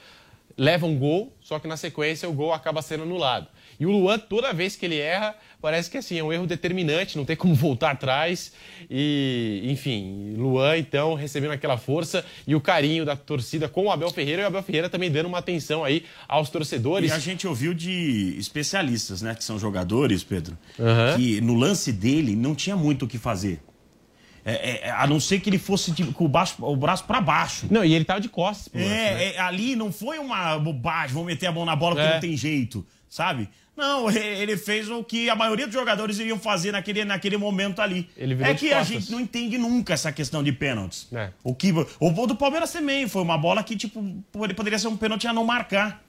leva 0.56 0.86
um 0.86 0.98
gol, 0.98 1.32
só 1.40 1.58
que 1.58 1.68
na 1.68 1.76
sequência 1.76 2.28
o 2.28 2.32
gol 2.32 2.52
acaba 2.52 2.80
sendo 2.80 3.02
anulado. 3.02 3.48
E 3.78 3.84
o 3.86 3.90
Luan, 3.90 4.18
toda 4.18 4.52
vez 4.52 4.74
que 4.76 4.86
ele 4.86 4.98
erra, 4.98 5.34
parece 5.60 5.90
que 5.90 5.98
assim, 5.98 6.18
é 6.18 6.24
um 6.24 6.32
erro 6.32 6.46
determinante, 6.46 7.16
não 7.16 7.24
tem 7.24 7.36
como 7.36 7.54
voltar 7.56 7.90
atrás. 7.90 8.52
E, 8.90 9.62
enfim, 9.64 10.34
Luan, 10.36 10.78
então, 10.78 11.14
recebendo 11.14 11.50
aquela 11.52 11.76
força 11.76 12.24
e 12.46 12.54
o 12.54 12.60
carinho 12.60 13.04
da 13.04 13.14
torcida 13.16 13.68
com 13.68 13.84
o 13.86 13.90
Abel 13.90 14.10
Ferreira 14.10 14.42
e 14.42 14.44
o 14.44 14.48
Abel 14.48 14.62
Ferreira 14.62 14.88
também 14.88 15.10
dando 15.10 15.26
uma 15.26 15.38
atenção 15.38 15.84
aí 15.84 16.04
aos 16.26 16.48
torcedores. 16.50 17.10
E 17.10 17.14
a 17.14 17.18
gente 17.18 17.46
ouviu 17.46 17.74
de 17.74 18.34
especialistas, 18.38 19.20
né, 19.22 19.34
que 19.34 19.44
são 19.44 19.58
jogadores, 19.58 20.24
Pedro, 20.24 20.56
Uhum. 20.78 21.16
que 21.16 21.40
no 21.40 21.54
lance 21.54 21.92
dele 21.92 22.34
não 22.34 22.54
tinha 22.54 22.76
muito 22.76 23.04
o 23.04 23.08
que 23.08 23.18
fazer. 23.18 23.60
É, 24.48 24.86
é, 24.86 24.90
a 24.92 25.08
não 25.08 25.18
ser 25.18 25.40
que 25.40 25.50
ele 25.50 25.58
fosse 25.58 25.90
de- 25.90 26.04
com 26.04 26.24
o, 26.24 26.28
baixo- 26.28 26.54
o 26.64 26.76
braço 26.76 27.02
para 27.04 27.20
baixo. 27.20 27.66
Não, 27.68 27.84
e 27.84 27.92
ele 27.92 28.04
tava 28.04 28.20
de 28.20 28.28
costas. 28.28 28.68
pro 28.68 28.80
lance, 28.80 28.90
né? 28.94 29.24
É, 29.24 29.34
é, 29.34 29.40
ali 29.40 29.74
não 29.74 29.90
foi 29.92 30.18
uma 30.20 30.56
bobagem, 30.56 31.12
vou 31.14 31.24
meter 31.24 31.46
a 31.46 31.52
mão 31.52 31.64
na 31.64 31.74
bola 31.74 31.96
porque 31.96 32.08
É. 32.08 32.12
não 32.14 32.20
tem 32.20 32.36
jeito, 32.36 32.86
sabe? 33.08 33.48
Não, 33.76 34.08
ele 34.10 34.56
fez 34.56 34.88
o 34.90 35.04
que 35.04 35.28
a 35.28 35.36
maioria 35.36 35.66
dos 35.66 35.74
jogadores 35.74 36.18
iriam 36.18 36.38
fazer 36.38 36.72
naquele, 36.72 37.04
naquele 37.04 37.36
momento 37.36 37.80
ali. 37.82 38.08
É 38.16 38.54
que 38.54 38.72
a 38.72 38.82
gente 38.82 39.10
não 39.12 39.20
entende 39.20 39.58
nunca 39.58 39.92
essa 39.94 40.10
questão 40.10 40.42
de 40.42 40.50
pênaltis. 40.52 41.06
É. 41.12 41.30
O 41.44 41.54
que 41.54 41.72
o 42.00 42.10
gol 42.10 42.26
do 42.26 42.34
Palmeiras 42.36 42.72
também 42.72 43.06
foi 43.06 43.20
uma 43.22 43.36
bola 43.36 43.62
que 43.62 43.76
tipo 43.76 44.02
pode- 44.32 44.54
poderia 44.54 44.78
ser 44.78 44.88
um 44.88 44.96
pênalti 44.96 45.26
a 45.26 45.32
não 45.32 45.44
marcar. 45.44 46.02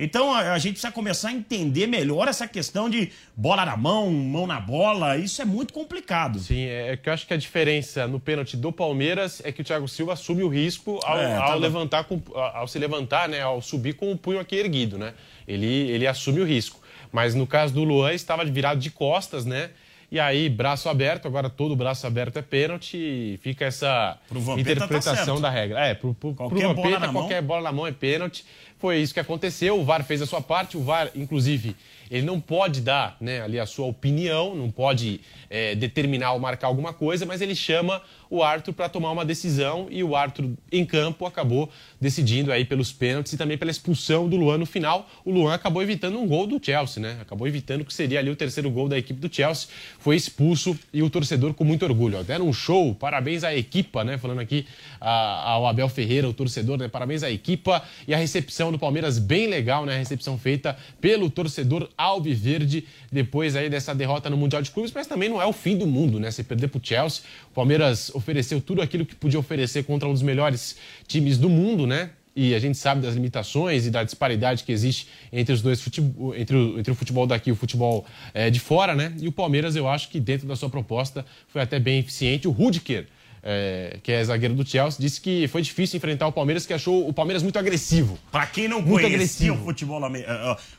Então 0.00 0.32
a, 0.32 0.52
a 0.52 0.58
gente 0.60 0.74
precisa 0.74 0.92
começar 0.92 1.28
a 1.28 1.32
entender 1.32 1.88
melhor 1.88 2.28
essa 2.28 2.46
questão 2.46 2.88
de 2.88 3.10
bola 3.36 3.64
na 3.66 3.76
mão, 3.76 4.08
mão 4.12 4.46
na 4.46 4.60
bola. 4.60 5.16
Isso 5.16 5.42
é 5.42 5.44
muito 5.44 5.72
complicado. 5.72 6.38
Sim, 6.38 6.66
é 6.66 6.96
que 6.96 7.08
eu 7.08 7.12
acho 7.12 7.26
que 7.26 7.34
a 7.34 7.36
diferença 7.36 8.06
no 8.06 8.20
pênalti 8.20 8.56
do 8.56 8.70
Palmeiras 8.72 9.42
é 9.44 9.50
que 9.50 9.60
o 9.60 9.64
Thiago 9.64 9.88
Silva 9.88 10.12
assume 10.12 10.44
o 10.44 10.48
risco 10.48 11.00
ao, 11.04 11.18
É, 11.18 11.34
ao 11.34 11.40
tava- 11.46 11.54
levantar, 11.56 12.04
com- 12.04 12.22
ao 12.32 12.68
se 12.68 12.78
levantar, 12.78 13.28
né, 13.28 13.40
ao 13.42 13.60
subir 13.60 13.94
com 13.94 14.12
o 14.12 14.16
punho 14.16 14.38
aqui 14.38 14.54
erguido, 14.54 14.96
né? 14.98 15.14
Ele, 15.48 15.66
ele 15.66 16.06
assume 16.06 16.40
o 16.40 16.44
risco. 16.44 16.80
Mas 17.12 17.34
no 17.34 17.46
caso 17.46 17.74
do 17.74 17.84
Luan 17.84 18.12
estava 18.12 18.44
virado 18.44 18.80
de 18.80 18.90
costas, 18.90 19.44
né? 19.44 19.70
E 20.10 20.18
aí, 20.18 20.48
braço 20.48 20.88
aberto, 20.88 21.28
agora 21.28 21.50
todo 21.50 21.76
braço 21.76 22.06
aberto 22.06 22.38
é 22.38 22.42
pênalti 22.42 22.96
e 22.96 23.38
fica 23.42 23.66
essa 23.66 24.16
tá 24.26 24.60
interpretação 24.60 25.14
certo. 25.36 25.40
da 25.40 25.50
regra. 25.50 25.86
É, 25.86 25.92
pro, 25.92 26.14
pro, 26.14 26.34
Qualquer 26.34 26.64
pro 26.64 26.74
bola 26.74 26.88
Vampeta, 26.88 27.12
mão. 27.12 27.22
qualquer 27.22 27.42
bola 27.42 27.62
na 27.62 27.72
mão 27.72 27.86
é 27.86 27.92
pênalti. 27.92 28.44
Foi 28.78 28.96
isso 28.98 29.12
que 29.12 29.20
aconteceu. 29.20 29.78
O 29.78 29.84
VAR 29.84 30.02
fez 30.02 30.22
a 30.22 30.26
sua 30.26 30.40
parte. 30.40 30.78
O 30.78 30.82
VAR, 30.82 31.10
inclusive, 31.14 31.76
ele 32.10 32.26
não 32.26 32.40
pode 32.40 32.80
dar 32.80 33.16
né, 33.20 33.42
ali 33.42 33.58
a 33.58 33.66
sua 33.66 33.86
opinião, 33.86 34.54
não 34.54 34.70
pode 34.70 35.20
é, 35.50 35.74
determinar 35.74 36.32
ou 36.32 36.40
marcar 36.40 36.66
alguma 36.68 36.92
coisa, 36.92 37.24
mas 37.26 37.40
ele 37.40 37.54
chama 37.54 38.02
o 38.30 38.42
árbitro 38.42 38.72
para 38.72 38.88
tomar 38.88 39.10
uma 39.10 39.24
decisão 39.24 39.86
e 39.90 40.04
o 40.04 40.14
árbitro 40.14 40.56
em 40.70 40.84
campo 40.84 41.24
acabou 41.24 41.70
decidindo 42.00 42.52
aí 42.52 42.64
pelos 42.64 42.92
pênaltis 42.92 43.32
e 43.32 43.36
também 43.36 43.56
pela 43.56 43.70
expulsão 43.70 44.28
do 44.28 44.36
Luan 44.36 44.58
no 44.58 44.66
final. 44.66 45.08
O 45.24 45.30
Luan 45.30 45.54
acabou 45.54 45.82
evitando 45.82 46.18
um 46.18 46.26
gol 46.26 46.46
do 46.46 46.60
Chelsea, 46.62 47.02
né? 47.02 47.18
Acabou 47.20 47.48
evitando 47.48 47.84
que 47.84 47.92
seria 47.92 48.18
ali 48.18 48.30
o 48.30 48.36
terceiro 48.36 48.70
gol 48.70 48.88
da 48.88 48.98
equipe 48.98 49.18
do 49.18 49.34
Chelsea. 49.34 49.68
Foi 49.98 50.16
expulso 50.16 50.78
e 50.92 51.02
o 51.02 51.08
torcedor 51.08 51.54
com 51.54 51.64
muito 51.64 51.84
orgulho. 51.84 52.18
Até 52.18 52.38
num 52.38 52.52
show, 52.52 52.94
parabéns 52.94 53.44
à 53.44 53.54
equipa, 53.54 54.04
né? 54.04 54.18
Falando 54.18 54.40
aqui 54.40 54.66
ao 55.00 55.66
Abel 55.66 55.88
Ferreira, 55.88 56.28
o 56.28 56.34
torcedor, 56.34 56.76
né? 56.76 56.88
Parabéns 56.88 57.22
à 57.22 57.30
equipa 57.30 57.82
e 58.06 58.14
a 58.14 58.18
recepção 58.18 58.70
do 58.70 58.78
Palmeiras 58.78 59.18
bem 59.18 59.46
legal, 59.46 59.86
né? 59.86 59.94
A 59.94 59.98
recepção 59.98 60.38
feita 60.38 60.76
pelo 61.00 61.30
torcedor 61.30 61.88
Alviverde 61.98 62.86
depois 63.10 63.56
aí 63.56 63.68
dessa 63.68 63.92
derrota 63.92 64.30
no 64.30 64.36
Mundial 64.36 64.62
de 64.62 64.70
Clubes, 64.70 64.92
mas 64.94 65.06
também 65.08 65.28
não 65.28 65.42
é 65.42 65.46
o 65.46 65.52
fim 65.52 65.76
do 65.76 65.86
mundo, 65.86 66.20
né? 66.20 66.30
Se 66.30 66.44
perder 66.44 66.68
pro 66.68 66.80
Chelsea, 66.82 67.22
o 67.50 67.54
Palmeiras 67.54 68.10
ofereceu 68.14 68.60
tudo 68.60 68.80
aquilo 68.80 69.04
que 69.04 69.16
podia 69.16 69.38
oferecer 69.40 69.82
contra 69.82 70.08
um 70.08 70.12
dos 70.12 70.22
melhores 70.22 70.76
times 71.08 71.36
do 71.36 71.48
mundo, 71.50 71.86
né? 71.86 72.10
E 72.36 72.54
a 72.54 72.58
gente 72.60 72.78
sabe 72.78 73.00
das 73.00 73.14
limitações 73.14 73.84
e 73.84 73.90
da 73.90 74.04
disparidade 74.04 74.62
que 74.62 74.70
existe 74.70 75.08
entre 75.32 75.52
os 75.52 75.60
dois 75.60 75.80
futebol, 75.82 76.36
entre 76.36 76.54
o, 76.56 76.78
entre 76.78 76.92
o 76.92 76.94
futebol 76.94 77.26
daqui 77.26 77.50
e 77.50 77.52
o 77.52 77.56
futebol 77.56 78.06
eh, 78.32 78.48
de 78.48 78.60
fora, 78.60 78.94
né? 78.94 79.12
E 79.20 79.26
o 79.26 79.32
Palmeiras, 79.32 79.74
eu 79.74 79.88
acho 79.88 80.08
que 80.08 80.20
dentro 80.20 80.46
da 80.46 80.54
sua 80.54 80.70
proposta 80.70 81.26
foi 81.48 81.60
até 81.62 81.80
bem 81.80 81.98
eficiente. 81.98 82.46
O 82.46 82.52
Rudiger, 82.52 83.08
eh, 83.42 83.98
que 84.04 84.12
é 84.12 84.22
zagueiro 84.22 84.54
do 84.54 84.64
Chelsea, 84.64 85.00
disse 85.00 85.20
que 85.20 85.48
foi 85.48 85.62
difícil 85.62 85.96
enfrentar 85.96 86.28
o 86.28 86.32
Palmeiras, 86.32 86.64
que 86.64 86.72
achou 86.72 87.08
o 87.08 87.12
Palmeiras 87.12 87.42
muito 87.42 87.58
agressivo. 87.58 88.16
Pra 88.30 88.46
quem 88.46 88.68
não 88.68 88.80
Muito 88.80 89.02
conhecia 89.02 89.16
agressivo. 89.16 89.54
o 89.56 89.64
futebol 89.64 89.98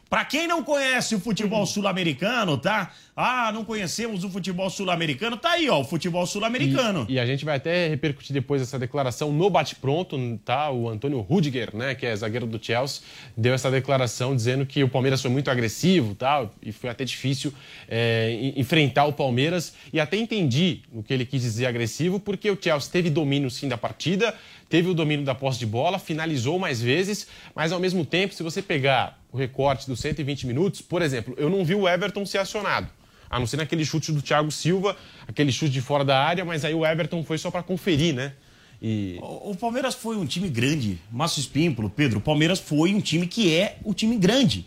Pra 0.09 0.25
quem 0.25 0.47
não 0.47 0.63
conhece 0.63 1.13
o 1.13 1.19
futebol 1.19 1.65
sul-americano, 1.67 2.57
tá? 2.57 2.91
Ah, 3.15 3.51
não 3.53 3.63
conhecemos 3.63 4.23
o 4.23 4.29
futebol 4.29 4.69
sul-americano. 4.69 5.37
Tá 5.37 5.51
aí, 5.51 5.69
ó, 5.69 5.81
o 5.81 5.83
futebol 5.83 6.25
sul-americano. 6.25 7.05
E 7.07 7.19
a 7.19 7.25
gente 7.25 7.45
vai 7.45 7.57
até 7.57 7.87
repercutir 7.89 8.33
depois 8.33 8.61
essa 8.61 8.79
declaração 8.79 9.31
no 9.31 9.49
bate-pronto, 9.49 10.17
tá? 10.43 10.71
O 10.71 10.89
Antônio 10.89 11.19
Rudiger, 11.19 11.75
né, 11.75 11.93
que 11.93 12.05
é 12.07 12.15
zagueiro 12.15 12.47
do 12.47 12.63
Chelsea, 12.63 13.01
deu 13.37 13.53
essa 13.53 13.69
declaração 13.69 14.35
dizendo 14.35 14.65
que 14.65 14.83
o 14.83 14.89
Palmeiras 14.89 15.21
foi 15.21 15.29
muito 15.29 15.51
agressivo, 15.51 16.15
tá? 16.15 16.47
E 16.63 16.71
foi 16.71 16.89
até 16.89 17.03
difícil 17.05 17.53
é, 17.87 18.31
en- 18.31 18.53
enfrentar 18.61 19.05
o 19.05 19.13
Palmeiras. 19.13 19.73
E 19.93 19.99
até 19.99 20.17
entendi 20.17 20.79
o 20.91 21.03
que 21.03 21.13
ele 21.13 21.25
quis 21.25 21.41
dizer 21.41 21.65
agressivo, 21.67 22.19
porque 22.19 22.49
o 22.49 22.57
Chelsea 22.59 22.91
teve 22.91 23.09
domínio 23.11 23.51
sim 23.51 23.67
da 23.67 23.77
partida, 23.77 24.33
teve 24.69 24.87
o 24.87 24.93
domínio 24.93 25.25
da 25.25 25.33
posse 25.33 25.59
de 25.59 25.65
bola, 25.65 25.97
finalizou 25.97 26.59
mais 26.59 26.79
vezes, 26.81 27.27
mas 27.55 27.71
ao 27.71 27.79
mesmo 27.79 28.05
tempo, 28.05 28.33
se 28.33 28.43
você 28.43 28.61
pegar 28.61 29.19
o 29.31 29.37
recorte 29.37 29.87
dos 29.87 29.99
120 29.99 30.45
minutos, 30.47 30.81
por 30.81 31.01
exemplo, 31.01 31.33
eu 31.37 31.49
não 31.49 31.65
vi 31.65 31.75
o 31.75 31.89
Everton 31.89 32.25
ser 32.25 32.37
acionado. 32.37 32.87
A 33.29 33.39
não 33.39 33.45
ser 33.45 33.57
naquele 33.57 33.83
chute 33.83 34.11
do 34.11 34.21
Thiago 34.21 34.51
Silva, 34.51 34.95
aquele 35.27 35.51
chute 35.51 35.71
de 35.71 35.81
fora 35.81 36.05
da 36.05 36.19
área, 36.19 36.45
mas 36.45 36.63
aí 36.63 36.73
o 36.73 36.85
Everton 36.85 37.23
foi 37.23 37.37
só 37.37 37.51
para 37.51 37.61
conferir, 37.61 38.13
né? 38.13 38.33
E 38.81 39.17
O 39.21 39.51
o 39.51 39.55
Palmeiras 39.55 39.93
foi 39.93 40.15
um 40.15 40.25
time 40.25 40.47
grande. 40.49 40.99
Márcio 41.11 41.39
Espímpolo, 41.41 41.89
Pedro, 41.89 42.19
o 42.19 42.21
Palmeiras 42.21 42.59
foi 42.59 42.93
um 42.93 43.01
time 43.01 43.27
que 43.27 43.53
é 43.53 43.77
o 43.83 43.93
time 43.93 44.17
grande. 44.17 44.65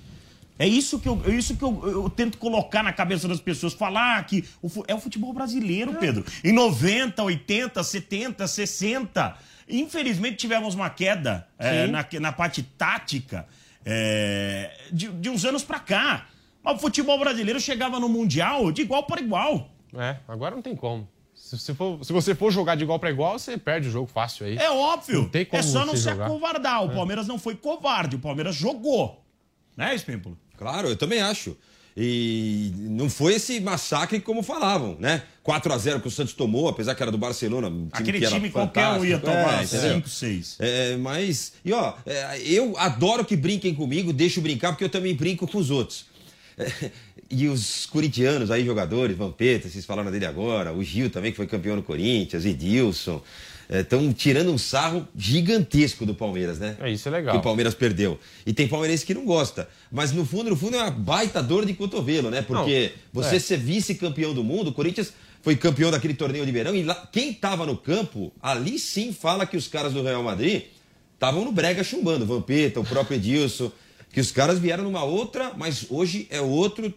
É 0.59 0.67
isso 0.67 0.99
que 0.99 1.09
eu, 1.09 1.21
é 1.27 1.31
isso 1.31 1.57
que 1.57 1.65
eu, 1.65 1.83
eu 1.85 2.11
tento 2.11 2.39
colocar 2.39 2.83
na 2.83 2.93
cabeça 2.93 3.27
das 3.27 3.41
pessoas. 3.41 3.73
Falar 3.73 4.25
que 4.27 4.45
o 4.63 4.71
é 4.87 4.95
o 4.95 4.99
futebol 5.01 5.33
brasileiro, 5.33 5.95
Pedro. 5.95 6.25
Em 6.45 6.53
90, 6.53 7.23
80, 7.23 7.83
70, 7.83 8.47
60. 8.47 9.37
Infelizmente 9.69 10.37
tivemos 10.37 10.75
uma 10.75 10.91
queda 10.91 11.47
é, 11.59 11.87
na, 11.87 12.07
na 12.21 12.33
parte 12.33 12.63
tática 12.63 13.47
é, 13.85 14.71
de, 14.93 15.09
de 15.09 15.29
uns 15.31 15.45
anos 15.45 15.63
pra 15.63 15.79
cá. 15.79 16.27
Mas 16.63 16.77
o 16.77 16.79
futebol 16.79 17.19
brasileiro 17.19 17.59
chegava 17.61 17.99
no 17.99 18.09
Mundial 18.09 18.71
de 18.71 18.83
igual 18.83 19.05
para 19.05 19.21
igual. 19.21 19.71
é, 19.97 20.17
agora 20.29 20.55
não 20.55 20.63
tem 20.63 20.77
como. 20.77 21.09
Se, 21.35 21.59
se 21.59 21.75
for- 21.75 22.05
se 22.05 22.13
você 22.13 22.35
for 22.35 22.53
jogar 22.53 22.77
de 22.77 22.85
igual 22.85 22.99
para 23.01 23.11
igual, 23.11 23.39
você 23.39 23.59
perde 23.59 23.89
o 23.89 23.91
jogo 23.91 24.07
fácil 24.07 24.47
aí. 24.47 24.57
É 24.57 24.71
óbvio. 24.71 25.23
Não 25.23 25.29
tem 25.29 25.45
como 25.45 25.59
é 25.59 25.63
só 25.63 25.85
não 25.85 25.97
se 25.97 26.03
jogar. 26.09 26.27
acovardar. 26.27 26.85
O 26.85 26.91
Palmeiras 26.91 27.27
não 27.27 27.39
foi 27.39 27.57
covarde, 27.57 28.15
o 28.17 28.19
Palmeiras 28.19 28.55
jogou. 28.55 29.25
Né, 29.77 29.95
Espímpolo? 29.95 30.39
Claro, 30.57 30.89
eu 30.89 30.97
também 30.97 31.21
acho. 31.21 31.57
E 31.97 32.73
não 32.77 33.11
foi 33.11 33.35
esse 33.35 33.61
massacre 33.61 34.19
como 34.21 34.43
falavam, 34.43 34.97
né? 34.99 35.23
4 35.43 35.73
a 35.73 35.79
0 35.79 36.01
que 36.01 36.09
o 36.09 36.11
Santos 36.11 36.33
tomou, 36.33 36.69
apesar 36.69 36.95
que 36.95 37.03
era 37.03 37.13
do 37.13 37.19
Barcelona. 37.19 37.69
Um 37.69 37.71
time 37.71 37.91
Aquele 37.93 38.19
que 38.19 38.25
era 38.25 38.35
time 38.35 38.51
qualquer 38.51 38.89
um 38.89 39.05
ia 39.05 39.19
tomar 39.19 39.61
É, 39.61 39.65
entendeu? 39.65 39.95
5, 39.97 40.09
6. 40.09 40.57
É, 40.59 40.97
mas, 40.97 41.53
e 41.65 41.73
ó, 41.73 41.95
é, 42.07 42.41
eu 42.43 42.77
adoro 42.79 43.25
que 43.25 43.37
brinquem 43.37 43.75
comigo, 43.75 44.13
deixo 44.13 44.41
brincar, 44.41 44.73
porque 44.73 44.85
eu 44.85 44.89
também 44.89 45.15
brinco 45.15 45.47
com 45.47 45.59
os 45.59 45.71
outros. 45.71 46.07
É, 46.57 46.91
e 47.31 47.49
os 47.49 47.87
corintianos 47.87 48.51
aí, 48.51 48.65
jogadores, 48.65 49.17
Vampeta, 49.17 49.69
vocês 49.69 49.85
falaram 49.85 50.11
dele 50.11 50.27
agora, 50.27 50.73
o 50.73 50.83
Gil 50.83 51.11
também, 51.11 51.31
que 51.31 51.37
foi 51.37 51.47
campeão 51.47 51.77
no 51.77 51.83
Corinthians, 51.83 52.45
Edilson, 52.45 53.23
estão 53.81 54.13
tirando 54.13 54.53
um 54.53 54.59
sarro 54.59 55.07
gigantesco 55.17 56.05
do 56.05 56.15
Palmeiras, 56.15 56.59
né? 56.59 56.77
É, 56.81 56.91
isso 56.91 57.09
é 57.09 57.11
legal. 57.13 57.35
Que 57.35 57.41
o 57.41 57.43
Palmeiras 57.43 57.75
perdeu. 57.75 58.19
E 58.45 58.53
tem 58.53 58.69
palmeirense 58.69 59.05
que 59.07 59.15
não 59.15 59.25
gosta. 59.25 59.69
Mas 59.91 60.13
no 60.13 60.25
fundo, 60.25 60.51
no 60.51 60.57
fundo, 60.57 60.77
é 60.77 60.83
uma 60.83 60.91
baita 60.91 61.43
dor 61.43 61.65
de 61.65 61.75
cotovelo, 61.75 62.31
né? 62.31 62.43
Porque 62.43 62.93
Não, 63.13 63.23
você 63.23 63.37
é. 63.37 63.39
ser 63.39 63.57
vice-campeão 63.59 64.35
do 64.35 64.45
mundo, 64.45 64.69
o 64.69 64.73
Corinthians 64.73 65.13
foi 65.43 65.57
campeão 65.57 65.91
daquele 65.91 66.15
torneio 66.15 66.47
de 66.47 66.53
verão, 66.53 66.75
e 66.75 66.85
lá, 66.85 66.95
quem 67.11 67.31
estava 67.31 67.67
no 67.67 67.77
campo, 67.77 68.33
ali 68.41 68.79
sim 68.79 69.13
fala 69.13 69.45
que 69.45 69.57
os 69.57 69.67
caras 69.67 69.93
do 69.93 70.03
Real 70.03 70.23
Madrid 70.23 70.67
estavam 71.15 71.45
no 71.45 71.51
brega 71.51 71.83
chumbando, 71.83 72.25
Vampeta, 72.25 72.79
o 72.79 72.85
próprio 72.85 73.17
Edilson, 73.17 73.71
que 74.13 74.21
os 74.21 74.31
caras 74.31 74.59
vieram 74.59 74.85
numa 74.85 75.03
outra, 75.03 75.53
mas 75.57 75.87
hoje 75.91 76.29
é 76.31 76.41
outro 76.41 76.93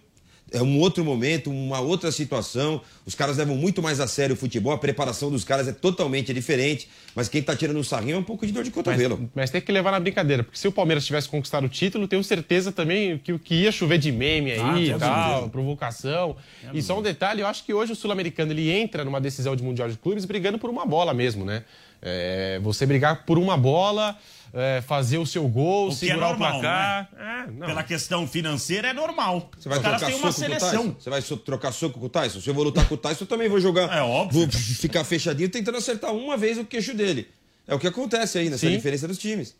é 0.51 0.61
um 0.61 0.79
outro 0.79 1.03
momento, 1.03 1.49
uma 1.49 1.79
outra 1.79 2.11
situação. 2.11 2.79
Os 3.05 3.15
caras 3.15 3.37
levam 3.37 3.55
muito 3.55 3.81
mais 3.81 3.99
a 3.99 4.07
sério 4.07 4.35
o 4.35 4.37
futebol, 4.37 4.71
a 4.71 4.77
preparação 4.77 5.31
dos 5.31 5.43
caras 5.43 5.67
é 5.67 5.71
totalmente 5.73 6.33
diferente, 6.33 6.87
mas 7.15 7.27
quem 7.27 7.41
tá 7.41 7.55
tirando 7.55 7.77
um 7.77 7.83
sarrinho 7.83 8.15
é 8.15 8.19
um 8.19 8.23
pouco 8.23 8.45
de 8.45 8.51
dor 8.53 8.63
de 8.63 8.69
Mas, 8.69 8.75
cotovelo. 8.75 9.29
mas 9.33 9.49
tem 9.49 9.59
que 9.59 9.71
levar 9.71 9.91
na 9.91 9.99
brincadeira, 9.99 10.43
porque 10.43 10.57
se 10.57 10.67
o 10.67 10.71
Palmeiras 10.71 11.05
tivesse 11.05 11.27
conquistado 11.27 11.65
o 11.65 11.69
título, 11.69 12.07
tenho 12.07 12.23
certeza 12.23 12.71
também 12.71 13.17
que, 13.17 13.37
que 13.39 13.55
ia 13.55 13.71
chover 13.71 13.97
de 13.97 14.11
meme 14.11 14.51
aí 14.51 14.61
Ah, 14.61 14.79
e 14.79 14.99
tal, 14.99 15.49
provocação. 15.49 16.35
E 16.73 16.81
só 16.81 16.97
um 16.97 17.01
detalhe, 17.01 17.41
eu 17.41 17.47
acho 17.47 17.63
que 17.63 17.73
hoje 17.73 17.91
o 17.91 17.95
sul-americano 17.95 18.51
ele 18.51 18.69
entra 18.71 19.03
numa 19.03 19.19
decisão 19.19 19.55
de 19.55 19.63
Mundial 19.63 19.89
de 19.89 19.97
Clubes 19.97 20.25
brigando 20.25 20.59
por 20.59 20.69
uma 20.69 20.85
bola 20.85 21.13
mesmo, 21.13 21.43
né? 21.43 21.63
É, 22.01 22.59
você 22.61 22.85
brigar 22.85 23.25
por 23.25 23.39
uma 23.39 23.57
bola, 23.57 24.15
é, 24.55 24.81
fazer 24.81 25.17
o 25.17 25.25
seu 25.25 25.45
gol, 25.49 25.89
O 25.89 25.91
é 25.91 25.95
segurar 25.95 26.29
normal, 26.29 26.57
o 26.57 26.61
placar. 26.61 27.09
É, 27.19 27.51
não. 27.51 27.67
Pela 27.67 27.83
questão 27.83 28.25
financeira 28.25 28.87
é 28.87 28.93
normal. 28.93 29.51
Você 29.59 29.67
vai 29.67 29.77
Os 29.77 29.83
caras 29.83 29.99
trocar 29.99 30.13
têm 30.13 30.21
uma 30.23 30.31
soco 30.31 30.47
com 30.49 30.55
o 30.55 30.59
seleção. 30.59 30.83
Tyson? 30.83 30.95
Você 30.99 31.09
vai 31.09 31.21
trocar 31.21 31.71
soco 31.73 31.99
com 31.99 32.05
o 32.05 32.09
Tyson? 32.09 32.39
Se 32.39 32.49
eu 32.49 32.53
vou 32.53 32.63
lutar 32.63 32.87
com 32.87 32.95
o 32.95 32.97
Tyson, 32.97 33.25
eu 33.25 33.27
também 33.27 33.49
vou 33.49 33.59
jogar. 33.59 33.95
É 33.95 34.01
óbvio. 34.01 34.41
Vou 34.41 34.49
ficar 34.49 35.03
fechadinho 35.03 35.49
tentando 35.49 35.77
acertar 35.77 36.13
uma 36.13 36.37
vez 36.37 36.57
o 36.57 36.63
queixo 36.63 36.93
dele. 36.93 37.27
É 37.67 37.75
o 37.75 37.79
que 37.79 37.87
acontece 37.87 38.37
aí 38.37 38.49
nessa 38.49 38.65
Sim. 38.65 38.75
diferença 38.75 39.07
dos 39.07 39.17
times. 39.17 39.55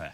É. 0.00 0.12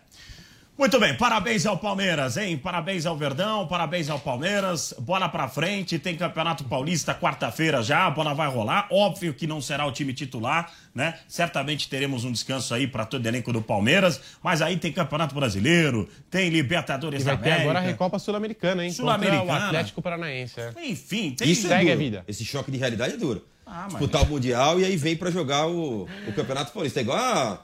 Muito 0.78 1.00
bem, 1.00 1.12
parabéns 1.16 1.66
ao 1.66 1.76
Palmeiras, 1.76 2.36
hein? 2.36 2.56
Parabéns 2.56 3.04
ao 3.04 3.16
Verdão, 3.16 3.66
parabéns 3.66 4.08
ao 4.08 4.20
Palmeiras. 4.20 4.94
Bola 5.00 5.28
pra 5.28 5.48
frente, 5.48 5.98
tem 5.98 6.16
Campeonato 6.16 6.62
Paulista 6.62 7.12
quarta-feira 7.12 7.82
já, 7.82 8.06
a 8.06 8.10
bola 8.10 8.32
vai 8.32 8.48
rolar. 8.48 8.86
Óbvio 8.88 9.34
que 9.34 9.44
não 9.44 9.60
será 9.60 9.84
o 9.86 9.90
time 9.90 10.14
titular, 10.14 10.72
né? 10.94 11.18
Certamente 11.26 11.88
teremos 11.88 12.22
um 12.24 12.30
descanso 12.30 12.72
aí 12.74 12.86
pra 12.86 13.04
todo 13.04 13.26
elenco 13.26 13.52
do 13.52 13.60
Palmeiras, 13.60 14.20
mas 14.40 14.62
aí 14.62 14.76
tem 14.76 14.92
Campeonato 14.92 15.34
Brasileiro, 15.34 16.08
tem 16.30 16.48
Libertadores 16.48 17.22
E 17.22 17.24
vai 17.24 17.36
da 17.36 17.42
ter 17.42 17.48
América. 17.50 17.70
agora 17.70 17.78
a 17.80 17.82
Recopa 17.82 18.18
Sul-Americana, 18.20 18.84
hein? 18.84 18.92
Sul-Americana. 18.92 19.44
O 19.44 19.52
Atlético 19.66 20.00
Paranaense. 20.00 20.60
é. 20.60 20.72
Enfim, 20.84 21.32
tem 21.32 21.50
Isso 21.50 21.66
é 21.66 21.70
Segue 21.70 21.90
a 21.90 21.94
duro. 21.94 21.98
vida. 22.04 22.24
Esse 22.28 22.44
choque 22.44 22.70
de 22.70 22.78
realidade 22.78 23.14
é 23.14 23.16
duro. 23.16 23.44
Ah, 23.66 23.80
mas- 23.82 23.88
Disputar 23.98 24.22
o 24.22 24.26
Mundial 24.26 24.78
e 24.78 24.84
aí 24.84 24.96
vem 24.96 25.16
pra 25.16 25.28
jogar 25.30 25.66
o, 25.66 26.04
o 26.26 26.32
Campeonato 26.34 26.72
Paulista. 26.72 27.00
É 27.00 27.02
igual 27.02 27.18
a 27.18 27.60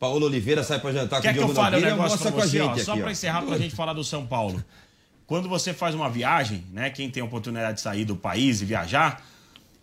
Paulo 0.00 0.24
Oliveira 0.24 0.64
sai 0.64 0.80
pra 0.80 0.90
jantar 0.92 1.16
com 1.16 1.22
Quer 1.22 1.30
o 1.30 1.32
que 1.34 1.38
eu 1.38 1.44
Diogo 1.44 1.54
fale 1.54 1.76
um 1.76 1.80
Nogueira 1.80 1.94
negócio 1.94 2.18
pra 2.18 2.32
com 2.32 2.40
a 2.40 2.46
você, 2.46 2.60
ó, 2.60 2.76
só 2.78 2.96
pra 2.96 3.06
ó. 3.06 3.10
encerrar 3.10 3.42
pra 3.42 3.58
gente 3.58 3.74
falar 3.74 3.92
do 3.92 4.02
São 4.02 4.26
Paulo. 4.26 4.64
Quando 5.26 5.46
você 5.46 5.74
faz 5.74 5.94
uma 5.94 6.08
viagem, 6.08 6.64
né, 6.72 6.88
quem 6.88 7.10
tem 7.10 7.22
a 7.22 7.26
oportunidade 7.26 7.74
de 7.74 7.80
sair 7.82 8.06
do 8.06 8.16
país 8.16 8.62
e 8.62 8.64
viajar, 8.64 9.22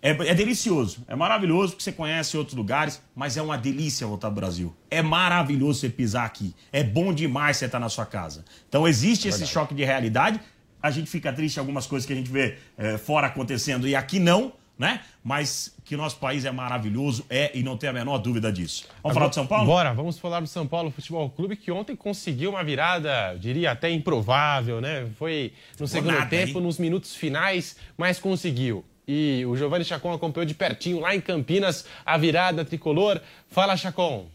é, 0.01 0.09
é 0.09 0.33
delicioso, 0.33 1.05
é 1.07 1.15
maravilhoso 1.15 1.73
porque 1.73 1.83
você 1.83 1.91
conhece 1.91 2.35
outros 2.35 2.57
lugares, 2.57 2.99
mas 3.15 3.37
é 3.37 3.41
uma 3.43 3.57
delícia 3.57 4.07
voltar 4.07 4.27
ao 4.27 4.33
Brasil. 4.33 4.75
É 4.89 5.03
maravilhoso 5.03 5.81
você 5.81 5.89
pisar 5.89 6.25
aqui, 6.25 6.53
é 6.71 6.83
bom 6.83 7.13
demais 7.13 7.57
você 7.57 7.65
estar 7.65 7.79
na 7.79 7.87
sua 7.87 8.05
casa. 8.05 8.43
Então 8.67 8.87
existe 8.87 9.27
esse 9.27 9.45
choque 9.45 9.75
de 9.75 9.83
realidade, 9.83 10.39
a 10.81 10.89
gente 10.89 11.09
fica 11.09 11.31
triste 11.31 11.57
em 11.57 11.59
algumas 11.59 11.85
coisas 11.85 12.07
que 12.07 12.13
a 12.13 12.15
gente 12.15 12.31
vê 12.31 12.57
é, 12.75 12.97
fora 12.97 13.27
acontecendo 13.27 13.87
e 13.87 13.95
aqui 13.95 14.17
não, 14.17 14.51
né? 14.77 15.01
Mas 15.23 15.73
que 15.83 15.95
o 15.95 15.97
nosso 15.97 16.17
país 16.17 16.45
é 16.45 16.51
maravilhoso, 16.51 17.25
é 17.29 17.51
e 17.57 17.63
não 17.63 17.77
tem 17.77 17.89
a 17.89 17.93
menor 17.93 18.17
dúvida 18.19 18.51
disso. 18.51 18.85
Vamos 19.01 19.15
falar 19.15 19.27
do 19.29 19.35
São 19.35 19.47
Paulo? 19.47 19.65
Bora, 19.65 19.93
vamos 19.93 20.19
falar 20.19 20.39
do 20.39 20.47
São 20.47 20.67
Paulo 20.67 20.91
Futebol 20.91 21.29
Clube, 21.29 21.55
que 21.55 21.71
ontem 21.71 21.95
conseguiu 21.95 22.51
uma 22.51 22.63
virada, 22.63 23.33
eu 23.33 23.39
diria 23.39 23.71
até 23.71 23.89
improvável, 23.89 24.79
né? 24.79 25.07
Foi 25.17 25.53
no 25.79 25.87
segundo 25.87 26.13
nada, 26.13 26.25
tempo, 26.25 26.59
hein? 26.59 26.63
nos 26.63 26.77
minutos 26.77 27.15
finais, 27.15 27.75
mas 27.97 28.19
conseguiu. 28.19 28.85
E 29.07 29.45
o 29.45 29.55
Giovanni 29.55 29.85
Chacon 29.85 30.13
acompanhou 30.13 30.45
de 30.45 30.53
pertinho 30.53 30.99
lá 30.99 31.15
em 31.15 31.21
Campinas 31.21 31.85
a 32.05 32.17
virada 32.17 32.65
tricolor. 32.65 33.21
Fala, 33.49 33.77
Chacon. 33.77 34.27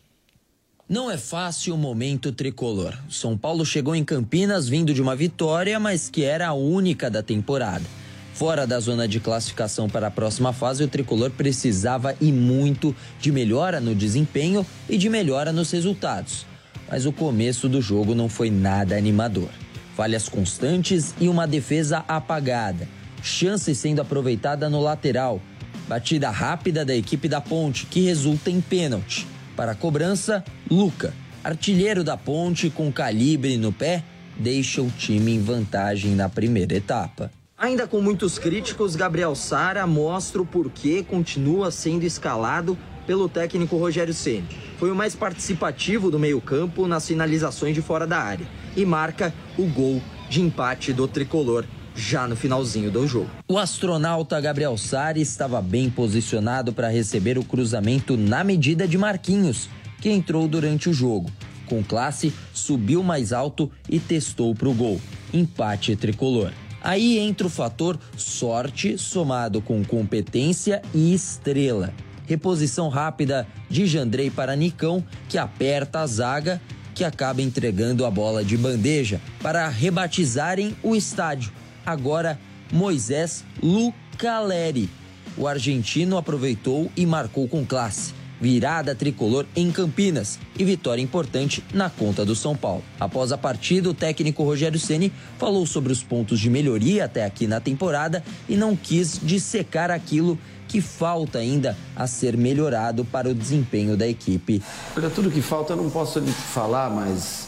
Não 0.89 1.11
é 1.11 1.17
fácil 1.17 1.75
o 1.75 1.79
momento 1.79 2.33
tricolor. 2.33 2.99
São 3.09 3.37
Paulo 3.37 3.65
chegou 3.65 3.95
em 3.95 4.05
Campinas 4.05 4.69
vindo 4.69 4.93
de 4.93 5.01
uma 5.01 5.15
vitória, 5.15 5.79
mas 5.79 6.09
que 6.11 6.25
era 6.25 6.49
a 6.49 6.53
única 6.55 7.11
da 7.11 7.23
temporada. 7.23 8.02
Fora 8.33 8.67
da 8.67 8.81
zona 8.81 9.07
de 9.07 9.21
classificação 9.21 9.89
para 9.89 10.07
a 10.07 10.11
próxima 10.11 10.53
fase, 10.53 10.83
o 10.83 10.89
tricolor 10.89 11.31
precisava 11.31 12.17
e 12.21 12.33
muito 12.33 12.95
de 13.21 13.31
melhora 13.31 13.81
no 13.81 13.95
desempenho 13.95 14.67
e 14.89 14.97
de 14.97 15.09
melhora 15.09 15.53
nos 15.53 15.71
resultados. 15.71 16.47
Mas 16.91 17.05
o 17.07 17.13
começo 17.13 17.69
do 17.69 17.81
jogo 17.81 18.15
não 18.15 18.29
foi 18.29 18.51
nada 18.51 18.97
animador. 18.97 19.51
Falhas 19.95 20.29
constantes 20.29 21.15
e 21.21 21.29
uma 21.29 21.47
defesa 21.47 22.05
apagada. 22.09 22.89
Chance 23.23 23.75
sendo 23.75 24.01
aproveitada 24.01 24.69
no 24.69 24.81
lateral. 24.81 25.41
Batida 25.87 26.31
rápida 26.31 26.85
da 26.85 26.95
equipe 26.97 27.29
da 27.29 27.41
Ponte, 27.41 27.87
que 27.87 28.01
resulta 28.01 28.51
em 28.51 28.61
pênalti. 28.61 29.27
Para 29.55 29.73
a 29.73 29.75
cobrança, 29.75 30.43
Luca, 30.71 31.13
artilheiro 31.45 32.03
da 32.03 32.17
Ponte 32.17 32.71
com 32.71 32.91
calibre 32.91 33.59
no 33.59 33.73
pé, 33.73 34.03
deixa 34.39 34.81
o 34.81 34.91
time 34.91 35.35
em 35.35 35.41
vantagem 35.43 36.15
na 36.15 36.29
primeira 36.29 36.75
etapa. 36.75 37.31
Ainda 37.63 37.87
com 37.87 38.01
muitos 38.01 38.41
críticos, 38.41 38.97
Gabriel 38.97 39.37
Sara 39.37 39.87
mostra 39.87 40.43
o 40.43 40.45
porquê 40.45 41.05
continua 41.09 41.71
sendo 41.71 42.03
escalado 42.03 42.77
pelo 43.07 43.29
técnico 43.29 43.77
Rogério 43.77 44.13
Ceni. 44.13 44.49
Foi 44.81 44.91
o 44.91 44.97
mais 44.97 45.15
participativo 45.15 46.11
do 46.11 46.19
meio-campo 46.19 46.89
nas 46.89 47.07
finalizações 47.07 47.73
de 47.73 47.81
fora 47.81 48.05
da 48.05 48.19
área 48.19 48.49
e 48.77 48.85
marca 48.85 49.33
o 49.57 49.65
gol 49.65 50.03
de 50.29 50.41
empate 50.41 50.93
do 50.93 51.07
tricolor 51.07 51.65
já 51.95 52.27
no 52.27 52.35
finalzinho 52.35 52.91
do 52.91 53.07
jogo. 53.07 53.31
O 53.47 53.57
astronauta 53.57 54.41
Gabriel 54.41 54.77
Sara 54.77 55.21
estava 55.21 55.63
bem 55.63 55.89
posicionado 55.89 56.73
para 56.73 56.89
receber 56.89 57.39
o 57.39 57.45
cruzamento 57.45 58.17
na 58.17 58.43
medida 58.43 58.89
de 58.89 58.99
Marquinhos, 58.99 59.69
que 60.01 60.11
entrou 60.11 60.49
durante 60.49 60.91
o 60.91 60.93
jogo. 60.93 61.31
Com 61.67 61.81
classe, 61.81 62.35
subiu 62.53 63.05
mais 63.05 63.33
alto 63.33 63.71
e 63.89 64.01
testou 64.01 64.53
para 64.53 64.69
o 64.69 64.75
gol. 64.75 65.01
Empate 65.33 65.95
tricolor. 65.95 66.51
Aí 66.83 67.19
entra 67.19 67.47
o 67.47 67.51
fator 67.51 67.99
sorte 68.17 68.99
somado 68.99 69.63
com 69.63 69.85
competência 69.85 70.83
e 70.93 71.15
estrela. 71.15 71.93
Reposição 72.27 72.89
rápida 72.89 73.47
de 73.69 73.87
Jandrei 73.87 74.31
para 74.31 74.57
Nicão, 74.57 75.05
que 75.29 75.39
aperta 75.39 76.01
a 76.01 76.07
zaga, 76.07 76.61
que 76.95 77.05
acaba 77.05 77.41
entregando 77.41 78.05
a 78.05 78.11
bola 78.11 78.45
de 78.45 78.57
bandeja 78.57 79.21
para 79.41 79.69
rebatizarem 79.69 80.77
o 80.83 80.97
estádio. 80.97 81.53
Agora, 81.87 82.39
Moisés 82.73 83.45
Lucaleri. 83.63 84.91
O 85.37 85.47
argentino 85.47 86.19
aproveitou 86.19 86.91
e 86.97 87.07
marcou 87.07 87.49
com 87.49 87.65
classe 87.65 88.22
virada 88.43 88.93
tricolor 88.93 89.47
em 89.55 89.71
Campinas 89.71 90.37
e 90.59 90.65
vitória 90.65 91.01
importante 91.01 91.63
na 91.73 91.89
conta 91.89 92.25
do 92.25 92.35
São 92.35 92.57
Paulo. 92.57 92.83
Após 92.99 93.31
a 93.31 93.39
partida, 93.39 93.89
o 93.89 93.95
técnico 93.95 94.43
Rogério 94.43 94.81
Ceni 94.81 95.13
falou 95.39 95.65
sobre 95.65 95.93
os 95.93 96.03
pontos 96.03 96.41
de 96.41 96.51
melhoria 96.51 97.05
até 97.05 97.25
aqui 97.25 97.47
na 97.47 97.61
temporada 97.61 98.21
e 98.49 98.57
não 98.57 98.75
quis 98.75 99.21
dissecar 99.23 99.93
aquilo 99.93 100.37
que 100.67 100.81
falta 100.81 101.39
ainda 101.39 101.79
a 101.95 102.09
ser 102.09 102.37
melhorado 102.37 103.05
para 103.05 103.29
o 103.29 103.35
desempenho 103.35 103.97
da 103.97 104.09
equipe. 104.09 104.61
Olha, 104.97 105.09
tudo 105.09 105.31
que 105.31 105.41
falta 105.41 105.75
eu 105.75 105.77
não 105.77 105.89
posso 105.89 106.19
lhe 106.19 106.33
falar, 106.33 106.91
mas 106.91 107.47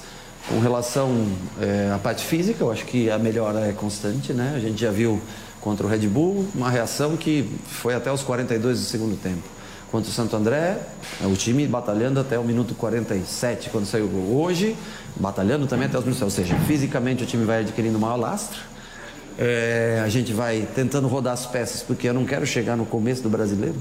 com 0.48 0.60
relação 0.60 1.26
é, 1.60 1.90
à 1.92 1.98
parte 1.98 2.24
física, 2.24 2.62
eu 2.62 2.70
acho 2.70 2.84
que 2.84 3.10
a 3.10 3.18
melhora 3.18 3.66
é 3.66 3.72
constante, 3.72 4.32
né? 4.32 4.52
A 4.54 4.60
gente 4.60 4.80
já 4.80 4.92
viu 4.92 5.20
contra 5.60 5.84
o 5.84 5.88
Red 5.90 6.06
Bull 6.06 6.46
uma 6.54 6.70
reação 6.70 7.16
que 7.16 7.50
foi 7.66 7.94
até 7.94 8.12
os 8.12 8.22
42 8.22 8.78
do 8.78 8.84
segundo 8.84 9.16
tempo 9.16 9.54
contra 9.90 10.10
o 10.10 10.12
Santo 10.12 10.34
André, 10.36 10.78
é, 11.22 11.26
o 11.26 11.34
time 11.36 11.66
batalhando 11.66 12.20
até 12.20 12.38
o 12.38 12.44
minuto 12.44 12.74
47 12.74 13.70
quando 13.70 13.86
saiu 13.86 14.06
o 14.06 14.08
gol. 14.08 14.42
Hoje, 14.42 14.76
batalhando 15.16 15.66
também 15.66 15.86
até 15.86 15.98
os 15.98 16.04
minutos, 16.04 16.22
ou 16.22 16.30
seja, 16.30 16.54
fisicamente 16.66 17.22
o 17.22 17.26
time 17.26 17.44
vai 17.44 17.60
adquirindo 17.60 17.98
maior 17.98 18.16
lastro. 18.16 18.58
É, 19.38 20.00
a 20.04 20.08
gente 20.08 20.32
vai 20.32 20.68
tentando 20.74 21.08
rodar 21.08 21.32
as 21.32 21.46
peças, 21.46 21.82
porque 21.82 22.08
eu 22.08 22.14
não 22.14 22.24
quero 22.24 22.46
chegar 22.46 22.76
no 22.76 22.86
começo 22.86 23.22
do 23.22 23.28
brasileiro 23.28 23.76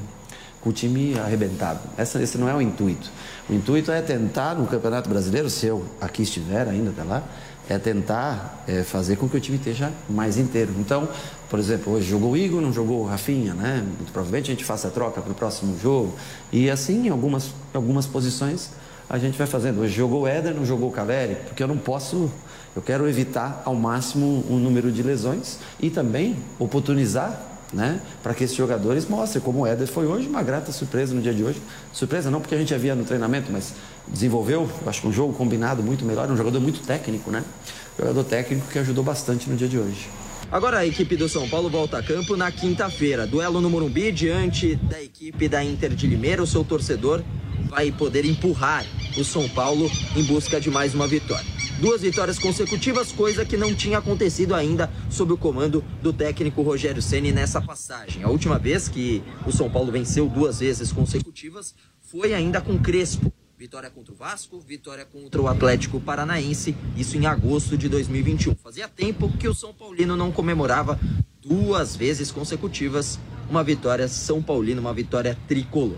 com 0.62 0.69
o 0.69 0.74
time 0.74 1.19
arrebentado. 1.19 1.81
Essa, 1.98 2.22
esse 2.22 2.38
não 2.38 2.48
é 2.48 2.55
o 2.55 2.62
intuito. 2.62 3.12
O 3.49 3.54
intuito 3.54 3.91
é 3.91 4.01
tentar 4.01 4.56
no 4.56 4.65
Campeonato 4.65 5.10
Brasileiro, 5.10 5.49
se 5.49 5.65
eu 5.65 5.86
aqui 5.99 6.23
estiver 6.23 6.67
ainda 6.67 6.91
até 6.91 7.04
lá, 7.04 7.21
é 7.69 7.78
tentar 7.78 8.63
é, 8.67 8.84
fazer 8.84 9.15
com 9.15 9.28
que 9.30 9.38
o 9.38 9.39
time 9.39 9.58
esteja 9.58 9.91
mais 10.10 10.38
inteiro. 10.38 10.73
Então, 10.78 11.08
por 11.49 11.60
exemplo, 11.60 11.93
hoje 11.93 12.10
jogou 12.10 12.32
o 12.32 12.38
Igor, 12.38 12.62
não 12.62 12.73
jogou 12.73 13.02
o 13.02 13.06
Rafinha, 13.06 13.54
né? 13.54 13.84
Muito 13.86 14.12
provavelmente 14.12 14.52
a 14.52 14.54
gente 14.54 14.65
faça 14.65 14.88
a 14.88 14.91
troca 14.91 15.21
para 15.21 15.32
o 15.32 15.36
próximo 15.36 15.78
jogo. 15.80 16.13
E 16.52 16.69
assim, 16.69 17.08
em 17.08 17.10
algumas, 17.10 17.52
algumas 17.73 18.06
posições, 18.06 18.71
a 19.10 19.17
gente 19.17 19.38
vai 19.38 19.47
fazendo. 19.47 19.82
Hoje 19.82 19.93
jogou 19.93 20.23
o 20.23 20.28
Éder, 20.28 20.54
não 20.54 20.65
jogou 20.65 20.89
o 20.89 20.91
Caleri, 20.91 21.36
porque 21.47 21.62
eu 21.62 21.67
não 21.67 21.78
posso, 21.78 22.32
eu 22.76 22.82
quero 22.82 23.08
evitar 23.08 23.62
ao 23.65 23.76
máximo 23.76 24.43
o 24.49 24.56
um 24.56 24.60
número 24.60 24.91
de 24.91 25.04
lesões 25.04 25.60
e 25.80 25.89
também 25.89 26.38
oportunizar 26.58 27.53
né? 27.73 27.99
Para 28.21 28.33
que 28.33 28.43
esses 28.43 28.55
jogadores 28.55 29.07
mostrem 29.07 29.43
como 29.43 29.62
o 29.62 29.67
Éder 29.67 29.88
foi 29.88 30.05
hoje, 30.05 30.27
uma 30.27 30.43
grata 30.43 30.71
surpresa 30.71 31.13
no 31.13 31.21
dia 31.21 31.33
de 31.33 31.43
hoje. 31.43 31.62
Surpresa 31.91 32.29
não 32.29 32.39
porque 32.39 32.55
a 32.55 32.57
gente 32.57 32.73
havia 32.73 32.95
no 32.95 33.03
treinamento, 33.03 33.51
mas 33.51 33.73
desenvolveu, 34.07 34.69
acho 34.86 35.01
que 35.01 35.07
um 35.07 35.13
jogo 35.13 35.33
combinado 35.33 35.81
muito 35.81 36.05
melhor, 36.05 36.29
um 36.29 36.38
jogador 36.38 36.59
muito 36.59 36.81
técnico, 36.81 37.31
né? 37.31 37.43
Jogador 37.97 38.23
técnico 38.23 38.67
que 38.71 38.79
ajudou 38.79 39.03
bastante 39.03 39.49
no 39.49 39.55
dia 39.55 39.67
de 39.67 39.77
hoje. 39.77 40.09
Agora 40.51 40.79
a 40.79 40.86
equipe 40.86 41.15
do 41.15 41.27
São 41.27 41.49
Paulo 41.49 41.69
volta 41.69 41.97
a 41.97 42.03
campo 42.03 42.36
na 42.36 42.51
quinta-feira. 42.51 43.25
Duelo 43.25 43.59
no 43.59 43.69
Morumbi 43.69 44.12
diante 44.12 44.75
da 44.75 45.01
equipe 45.01 45.49
da 45.49 45.63
Inter 45.63 45.95
de 45.95 46.05
Limeira. 46.05 46.43
O 46.43 46.47
seu 46.47 46.63
torcedor 46.63 47.23
vai 47.69 47.91
poder 47.91 48.23
empurrar 48.23 48.86
o 49.17 49.23
São 49.23 49.49
Paulo 49.49 49.89
em 50.15 50.23
busca 50.23 50.62
de 50.62 50.69
mais 50.69 50.93
uma 50.93 51.07
vitória. 51.07 51.53
Duas 51.79 52.01
vitórias 52.01 52.39
consecutivas, 52.39 53.12
coisa 53.12 53.43
que 53.43 53.57
não 53.57 53.73
tinha 53.73 53.97
acontecido 53.97 54.53
ainda 54.53 54.89
sob 55.09 55.33
o 55.33 55.38
comando 55.38 55.83
do 56.01 56.13
técnico 56.13 56.62
Rogério 56.62 57.01
Ceni 57.01 57.31
nessa 57.31 57.59
passagem. 57.62 58.23
A 58.23 58.29
última 58.29 58.57
vez 58.59 58.88
que 58.88 59.23
o 59.45 59.51
São 59.51 59.69
Paulo 59.69 59.91
venceu 59.91 60.29
duas 60.29 60.59
vezes 60.59 60.91
consecutivas 60.91 61.73
foi 61.99 62.33
ainda 62.33 62.62
com 62.62 62.77
Crespo. 62.77 63.33
Vitória 63.57 63.89
contra 63.89 64.13
o 64.13 64.15
Vasco, 64.15 64.59
vitória 64.59 65.05
contra 65.05 65.41
o 65.41 65.47
Atlético 65.47 65.99
Paranaense, 65.99 66.75
isso 66.95 67.17
em 67.17 67.25
agosto 67.25 67.77
de 67.77 67.89
2021. 67.89 68.55
Fazia 68.55 68.88
tempo 68.88 69.29
que 69.38 69.47
o 69.47 69.53
São 69.53 69.73
Paulino 69.73 70.15
não 70.15 70.31
comemorava 70.31 70.99
duas 71.41 71.95
vezes 71.95 72.31
consecutivas 72.31 73.19
uma 73.49 73.63
vitória 73.63 74.07
São 74.07 74.41
Paulino, 74.41 74.79
uma 74.79 74.93
vitória 74.93 75.38
tricolor. 75.47 75.97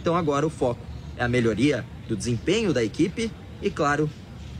Então 0.00 0.16
agora 0.16 0.46
o 0.46 0.50
foco 0.50 0.80
é 1.16 1.24
a 1.24 1.28
melhoria 1.28 1.84
do 2.08 2.16
desempenho 2.16 2.72
da 2.72 2.84
equipe 2.84 3.30
e, 3.60 3.70
claro, 3.70 4.08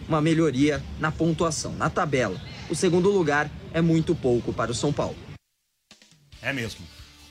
uma 0.09 0.21
melhoria 0.21 0.83
na 0.99 1.13
pontuação, 1.13 1.73
na 1.75 1.91
tabela. 1.91 2.41
O 2.71 2.75
segundo 2.75 3.11
lugar 3.11 3.51
é 3.73 3.81
muito 3.81 4.15
pouco 4.15 4.53
para 4.53 4.73
o 4.73 4.75
São 4.75 4.93
Paulo. 4.93 5.17
É 6.41 6.53
mesmo. 6.53 6.85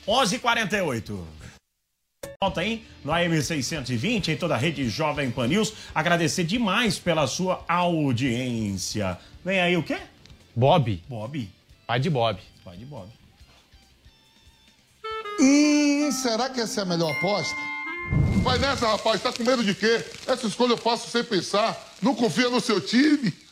11:48. 0.07 1.25
Volta 2.41 2.61
aí 2.61 2.85
no 3.03 3.11
AM620, 3.11 4.27
em 4.27 4.37
toda 4.37 4.53
a 4.53 4.57
rede 4.57 4.87
Jovem 4.89 5.31
Pan 5.31 5.47
News. 5.47 5.73
Agradecer 5.93 6.43
demais 6.43 6.99
pela 6.99 7.25
sua 7.25 7.65
audiência. 7.67 9.17
Vem 9.43 9.59
aí 9.59 9.75
o 9.75 9.81
quê? 9.81 9.97
Bob. 10.55 11.03
Bob. 11.09 11.49
Pai 11.87 11.99
de 11.99 12.09
Bob. 12.09 12.39
Pai 12.63 12.77
de 12.77 12.85
Bob. 12.85 13.07
Hum, 15.39 16.11
será 16.11 16.49
que 16.49 16.59
essa 16.59 16.81
é 16.81 16.83
a 16.83 16.85
melhor 16.85 17.11
aposta? 17.11 17.55
Vai 18.43 18.57
nessa, 18.59 18.87
rapaz. 18.87 19.21
Tá 19.21 19.31
com 19.31 19.43
medo 19.43 19.63
de 19.63 19.73
quê? 19.73 20.03
Essa 20.27 20.47
escolha 20.47 20.73
eu 20.73 20.77
faço 20.77 21.09
sem 21.09 21.23
pensar. 21.23 21.86
Não 22.01 22.13
confia 22.13 22.49
no 22.49 22.61
seu 22.61 22.79
time? 22.79 23.33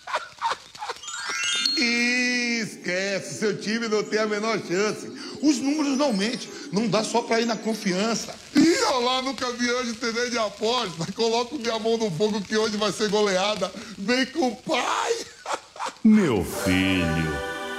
Esquece, 1.77 3.39
seu 3.39 3.59
time 3.59 3.87
não 3.87 4.03
tem 4.03 4.19
a 4.19 4.27
menor 4.27 4.59
chance. 4.59 5.11
Os 5.41 5.57
números 5.57 5.97
não 5.97 6.13
mentem, 6.13 6.47
não 6.71 6.87
dá 6.87 7.03
só 7.03 7.21
pra 7.21 7.41
ir 7.41 7.45
na 7.45 7.55
confiança. 7.55 8.33
Ih, 8.55 8.81
olha 8.89 9.05
lá, 9.05 9.21
nunca 9.21 9.51
vi 9.53 9.69
hoje 9.69 9.93
TV 9.93 10.29
de 10.29 10.37
aposta. 10.37 11.11
Coloco 11.13 11.57
minha 11.57 11.77
mão 11.79 11.97
no 11.97 12.09
fogo 12.11 12.41
que 12.41 12.55
hoje 12.55 12.77
vai 12.77 12.91
ser 12.91 13.09
goleada. 13.09 13.71
Vem 13.97 14.25
com 14.27 14.47
o 14.47 14.55
pai. 14.55 15.13
Meu 16.03 16.45
filho, 16.45 17.37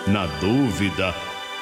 na 0.09 0.27
dúvida, 0.39 1.15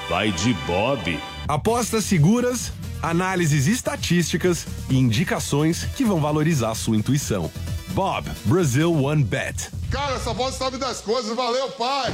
vai 0.09 0.33
de 0.33 0.55
Bob. 0.67 1.21
Apostas 1.47 2.05
seguras, 2.05 2.73
análises 3.03 3.67
estatísticas 3.67 4.67
e 4.89 4.97
indicações 4.97 5.85
que 5.97 6.05
vão 6.05 6.21
valorizar 6.21 6.75
sua 6.75 6.97
intuição. 6.97 7.51
Bob, 7.95 8.29
Brazil 8.47 8.93
One 8.93 9.23
Bet. 9.23 9.71
Cara, 9.89 10.17
essa 10.17 10.33
voz 10.33 10.57
sabe 10.57 10.79
das 10.79 11.01
coisas. 11.01 11.37
Valeu, 11.37 11.71
pai. 11.71 12.13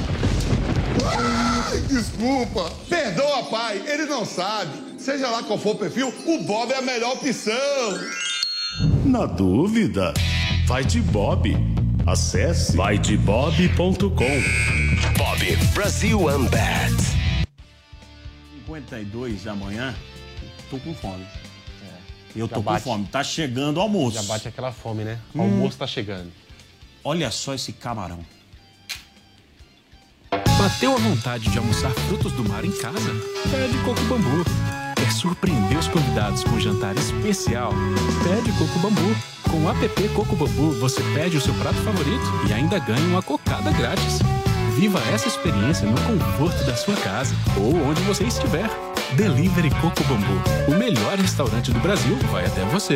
Ai, 1.03 1.81
desculpa. 1.81 2.71
Perdoa, 2.87 3.45
pai. 3.45 3.81
Ele 3.87 4.05
não 4.05 4.23
sabe. 4.23 4.99
Seja 4.99 5.27
lá 5.27 5.41
qual 5.41 5.57
for 5.57 5.71
o 5.75 5.79
perfil, 5.79 6.13
o 6.27 6.43
Bob 6.43 6.71
é 6.71 6.77
a 6.77 6.81
melhor 6.83 7.13
opção. 7.13 7.51
Na 9.03 9.25
dúvida, 9.25 10.13
vai 10.67 10.85
de 10.85 11.01
Bob. 11.01 11.51
Acesse 12.05 12.77
vaidebob.com. 12.77 14.07
Bob, 15.17 15.55
Brazil 15.73 16.25
One 16.25 16.47
Bet. 16.49 16.93
52 18.67 19.43
da 19.43 19.55
manhã, 19.55 19.95
tô 20.69 20.77
com 20.77 20.93
fome. 20.93 21.25
Eu 22.35 22.47
Já 22.47 22.55
tô 22.55 22.61
com 22.63 22.71
bate. 22.71 22.83
fome. 22.83 23.05
Tá 23.07 23.23
chegando 23.23 23.77
o 23.77 23.81
almoço. 23.81 24.15
Já 24.15 24.23
bate 24.23 24.47
aquela 24.47 24.71
fome, 24.71 25.03
né? 25.03 25.19
O 25.33 25.39
Hum. 25.39 25.41
almoço 25.43 25.77
tá 25.77 25.85
chegando. 25.87 26.31
Olha 27.03 27.29
só 27.31 27.53
esse 27.53 27.73
camarão. 27.73 28.19
Bateu 30.57 30.93
a 30.95 30.97
vontade 30.99 31.49
de 31.49 31.57
almoçar 31.57 31.89
frutos 31.91 32.31
do 32.33 32.47
mar 32.47 32.63
em 32.63 32.71
casa? 32.71 33.11
Pede 33.49 33.77
Coco 33.83 34.01
Bambu. 34.05 34.43
Quer 34.95 35.11
surpreender 35.11 35.77
os 35.77 35.87
convidados 35.87 36.43
com 36.43 36.51
um 36.51 36.59
jantar 36.59 36.95
especial? 36.97 37.73
Pede 38.23 38.51
Coco 38.57 38.79
Bambu. 38.79 39.15
Com 39.49 39.65
o 39.65 39.69
app 39.69 40.09
Coco 40.09 40.35
Bambu, 40.35 40.71
você 40.79 41.01
pede 41.15 41.35
o 41.37 41.41
seu 41.41 41.53
prato 41.55 41.77
favorito 41.81 42.23
e 42.47 42.53
ainda 42.53 42.79
ganha 42.79 43.05
uma 43.07 43.21
cocada 43.21 43.71
grátis. 43.71 44.19
Viva 44.77 44.99
essa 45.13 45.27
experiência 45.27 45.85
no 45.89 45.99
conforto 45.99 46.63
da 46.63 46.75
sua 46.77 46.95
casa 46.95 47.35
ou 47.57 47.75
onde 47.89 48.01
você 48.03 48.23
estiver. 48.23 48.69
Delivery 49.15 49.69
Coco 49.81 50.03
Bambu. 50.05 50.41
O 50.71 50.77
melhor 50.77 51.17
restaurante 51.17 51.71
do 51.71 51.79
Brasil 51.79 52.15
vai 52.31 52.45
até 52.45 52.63
você. 52.65 52.95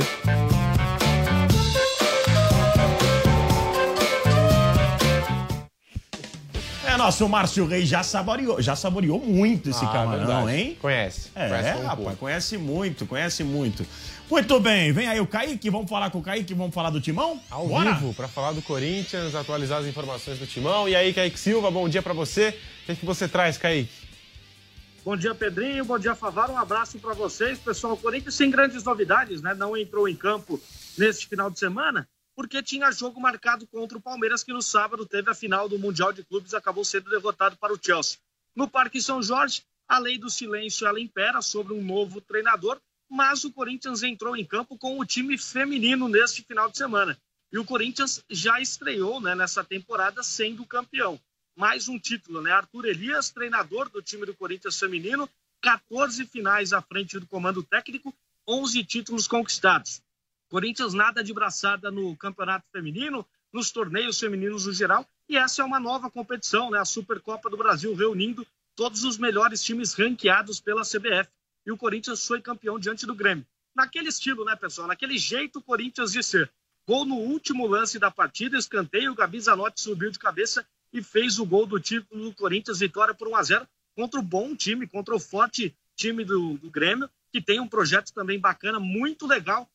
É, 6.88 6.98
nosso 6.98 7.28
Márcio 7.28 7.66
Reis 7.66 7.90
já 7.90 8.04
saboreou, 8.04 8.62
já 8.62 8.76
saboreou 8.76 9.20
muito 9.20 9.70
esse 9.70 9.84
Ah, 9.84 9.88
camarão, 9.90 10.46
verdade. 10.46 10.58
hein? 10.58 10.78
Conhece. 10.80 11.30
É, 11.36 11.50
Conhece 11.50 11.70
um 11.80 11.82
rapaz, 11.82 11.98
pouco. 12.00 12.16
conhece 12.18 12.58
muito, 12.58 13.06
conhece 13.06 13.44
muito. 13.44 13.86
Muito 14.30 14.60
bem, 14.60 14.92
vem 14.92 15.08
aí 15.08 15.20
o 15.20 15.28
Kaique, 15.28 15.70
vamos 15.70 15.90
falar 15.90 16.10
com 16.10 16.20
o 16.20 16.22
Kaique, 16.22 16.54
vamos 16.54 16.74
falar 16.74 16.90
do 16.92 17.02
Timão? 17.02 17.40
Ao 17.50 17.68
Bora? 17.68 17.94
vivo, 17.94 18.14
para 18.14 18.28
falar 18.28 18.54
do 18.54 18.62
Corinthians, 18.62 19.36
atualizar 19.36 19.80
as 19.80 19.86
informações 19.88 20.40
do 20.40 20.48
Timão. 20.48 20.88
E 20.88 20.96
aí, 20.96 21.14
Kaique 21.14 21.40
Silva, 21.40 21.70
bom 21.70 21.88
dia 21.90 22.02
para 22.02 22.14
você. 22.14 22.50
O 22.50 22.86
que, 22.88 22.92
é 22.92 22.96
que 22.96 23.06
você 23.06 23.28
traz, 23.28 23.58
Kaique? 23.58 23.90
Bom 25.06 25.16
dia, 25.16 25.36
Pedrinho. 25.36 25.86
Bom 25.86 26.00
dia, 26.00 26.16
Favaro. 26.16 26.54
Um 26.54 26.58
abraço 26.58 26.98
para 26.98 27.14
vocês. 27.14 27.60
Pessoal, 27.60 27.94
o 27.94 27.98
Corinthians 27.98 28.34
sem 28.34 28.50
grandes 28.50 28.84
novidades, 28.84 29.40
né? 29.40 29.54
Não 29.54 29.78
entrou 29.78 30.10
em 30.10 30.16
campo 30.16 30.60
neste 30.98 31.28
final 31.28 31.52
de 31.52 31.60
semana 31.60 32.10
porque 32.36 32.64
tinha 32.64 32.92
jogo 32.92 33.22
marcado 33.22 33.68
contra 33.68 34.00
o 34.00 34.02
Palmeiras, 34.02 34.44
que 34.44 34.52
no 34.52 34.64
sábado 34.64 35.06
teve 35.06 35.30
a 35.30 35.36
final 35.36 35.70
do 35.70 35.78
Mundial 35.78 36.12
de 36.12 36.24
Clubes 36.26 36.54
e 36.54 36.56
acabou 36.56 36.84
sendo 36.84 37.08
derrotado 37.12 37.56
para 37.56 37.72
o 37.72 37.80
Chelsea. 37.80 38.18
No 38.56 38.68
Parque 38.68 39.00
São 39.00 39.22
Jorge, 39.22 39.62
a 39.88 40.00
lei 40.00 40.18
do 40.18 40.28
silêncio 40.28 40.88
ela 40.88 41.00
impera 41.00 41.40
sobre 41.40 41.76
um 41.76 41.84
novo 41.84 42.20
treinador, 42.20 42.82
mas 43.08 43.44
o 43.44 43.54
Corinthians 43.54 44.02
entrou 44.02 44.36
em 44.36 44.44
campo 44.44 44.76
com 44.76 45.00
o 45.00 45.06
time 45.06 45.38
feminino 45.38 46.10
neste 46.10 46.42
final 46.42 46.68
de 46.68 46.80
semana. 46.80 47.16
E 47.54 47.60
o 47.60 47.64
Corinthians 47.64 48.24
já 48.28 48.60
estreou 48.60 49.22
né, 49.22 49.36
nessa 49.36 49.64
temporada 49.64 50.24
sendo 50.24 50.66
campeão. 50.66 51.22
Mais 51.56 51.88
um 51.88 51.98
título, 51.98 52.42
né? 52.42 52.52
Arthur 52.52 52.86
Elias, 52.86 53.30
treinador 53.30 53.90
do 53.90 54.02
time 54.02 54.26
do 54.26 54.36
Corinthians 54.36 54.78
feminino, 54.78 55.30
14 55.62 56.26
finais 56.26 56.74
à 56.74 56.82
frente 56.82 57.18
do 57.18 57.26
comando 57.26 57.64
técnico, 57.64 58.14
11 58.46 58.84
títulos 58.84 59.26
conquistados. 59.26 60.02
Corinthians 60.50 60.94
nada 60.94 61.24
de 61.24 61.34
braçada 61.34 61.90
no 61.90 62.14
campeonato 62.18 62.66
feminino, 62.74 63.26
nos 63.54 63.72
torneios 63.72 64.20
femininos 64.20 64.66
no 64.66 64.74
geral, 64.74 65.08
e 65.30 65.38
essa 65.38 65.62
é 65.62 65.66
uma 65.66 65.80
nova 65.80 66.12
competição, 66.12 66.70
né? 66.70 66.78
A 66.78 66.84
Supercopa 66.84 67.50
do 67.50 67.56
Brasil 67.56 67.96
reunindo 67.96 68.46
todos 68.76 69.06
os 69.06 69.18
melhores 69.18 69.64
times 69.64 69.94
ranqueados 69.94 70.60
pela 70.60 70.82
CBF. 70.82 71.30
E 71.66 71.72
o 71.72 71.78
Corinthians 71.78 72.28
foi 72.28 72.42
campeão 72.42 72.78
diante 72.78 73.06
do 73.06 73.16
Grêmio. 73.16 73.46
Naquele 73.74 74.10
estilo, 74.10 74.44
né, 74.44 74.58
pessoal? 74.58 74.90
Naquele 74.90 75.18
jeito 75.18 75.62
Corinthians 75.62 76.12
de 76.12 76.22
ser. 76.22 76.52
Gol 76.86 77.06
no 77.06 77.16
último 77.16 77.66
lance 77.66 77.98
da 77.98 78.12
partida, 78.12 78.58
escanteio, 78.58 79.14
o 79.14 79.16
Gabi 79.16 79.40
Zanotti 79.40 79.80
subiu 79.80 80.12
de 80.12 80.20
cabeça 80.20 80.68
e 80.96 81.04
fez 81.04 81.40
o 81.40 81.46
gol 81.46 81.66
do 81.66 81.78
título 81.78 82.30
do 82.30 82.34
Corinthians, 82.34 82.80
vitória 82.80 83.14
por 83.14 83.28
1 83.28 83.36
a 83.36 83.44
0 83.44 83.68
contra 83.94 84.18
o 84.18 84.24
bom 84.24 84.56
time, 84.56 84.88
contra 84.88 85.14
o 85.14 85.20
forte 85.20 85.76
time 85.94 86.24
do, 86.24 86.58
do 86.58 86.70
Grêmio, 86.70 87.10
que 87.34 87.42
tem 87.42 87.60
um 87.60 87.68
projeto 87.68 88.14
também 88.14 88.40
bacana, 88.40 88.80
muito 88.80 89.28
legal 89.28 89.70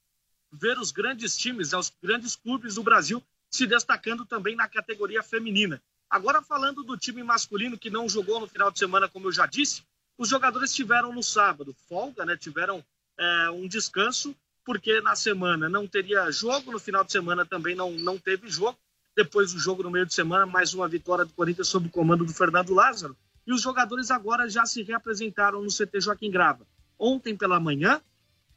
ver 0.50 0.78
os 0.78 0.90
grandes 0.90 1.37
times, 1.37 1.74
os 1.74 1.92
grandes 2.02 2.35
clubes 2.35 2.76
do 2.76 2.83
Brasil 2.83 3.22
se 3.50 3.66
destacando 3.66 4.24
também 4.24 4.56
na 4.56 4.66
categoria 4.66 5.22
feminina. 5.22 5.83
Agora 6.09 6.40
falando 6.40 6.83
do 6.83 6.96
time 6.96 7.22
masculino 7.22 7.76
que 7.76 7.90
não 7.90 8.09
jogou 8.09 8.40
no 8.40 8.48
final 8.48 8.70
de 8.70 8.78
semana, 8.78 9.06
como 9.06 9.28
eu 9.28 9.33
já 9.33 9.44
disse, 9.44 9.83
os 10.16 10.26
jogadores 10.26 10.72
tiveram 10.72 11.12
no 11.12 11.22
sábado 11.22 11.76
folga, 11.87 12.24
né? 12.24 12.35
Tiveram 12.35 12.83
é, 13.18 13.50
um 13.50 13.68
descanso 13.68 14.35
porque 14.64 15.02
na 15.02 15.14
semana 15.14 15.68
não 15.68 15.87
teria 15.87 16.30
jogo, 16.30 16.72
no 16.72 16.78
final 16.78 17.04
de 17.04 17.12
semana 17.12 17.44
também 17.44 17.74
não, 17.74 17.90
não 17.90 18.18
teve 18.18 18.48
jogo. 18.48 18.78
Depois 19.16 19.53
do 19.53 19.59
jogo 19.59 19.83
no 19.83 19.90
meio 19.90 20.07
de 20.07 20.14
semana, 20.14 20.46
mais 20.46 20.73
uma 20.73 20.88
vitória 20.88 21.25
do 21.25 21.33
Corinthians 21.33 21.68
sob 21.68 21.88
o 21.88 21.90
comando 21.90 22.25
do 22.25 22.33
Fernando 22.33 22.73
Lázaro. 22.73 23.16
E 23.46 23.53
os 23.53 23.61
jogadores 23.61 24.11
agora 24.11 24.49
já 24.49 24.64
se 24.64 24.83
reapresentaram 24.83 25.62
no 25.62 25.68
CT 25.68 26.01
Joaquim 26.01 26.31
Grava. 26.31 26.66
Ontem 26.99 27.37
pela 27.37 27.59
manhã, 27.59 28.01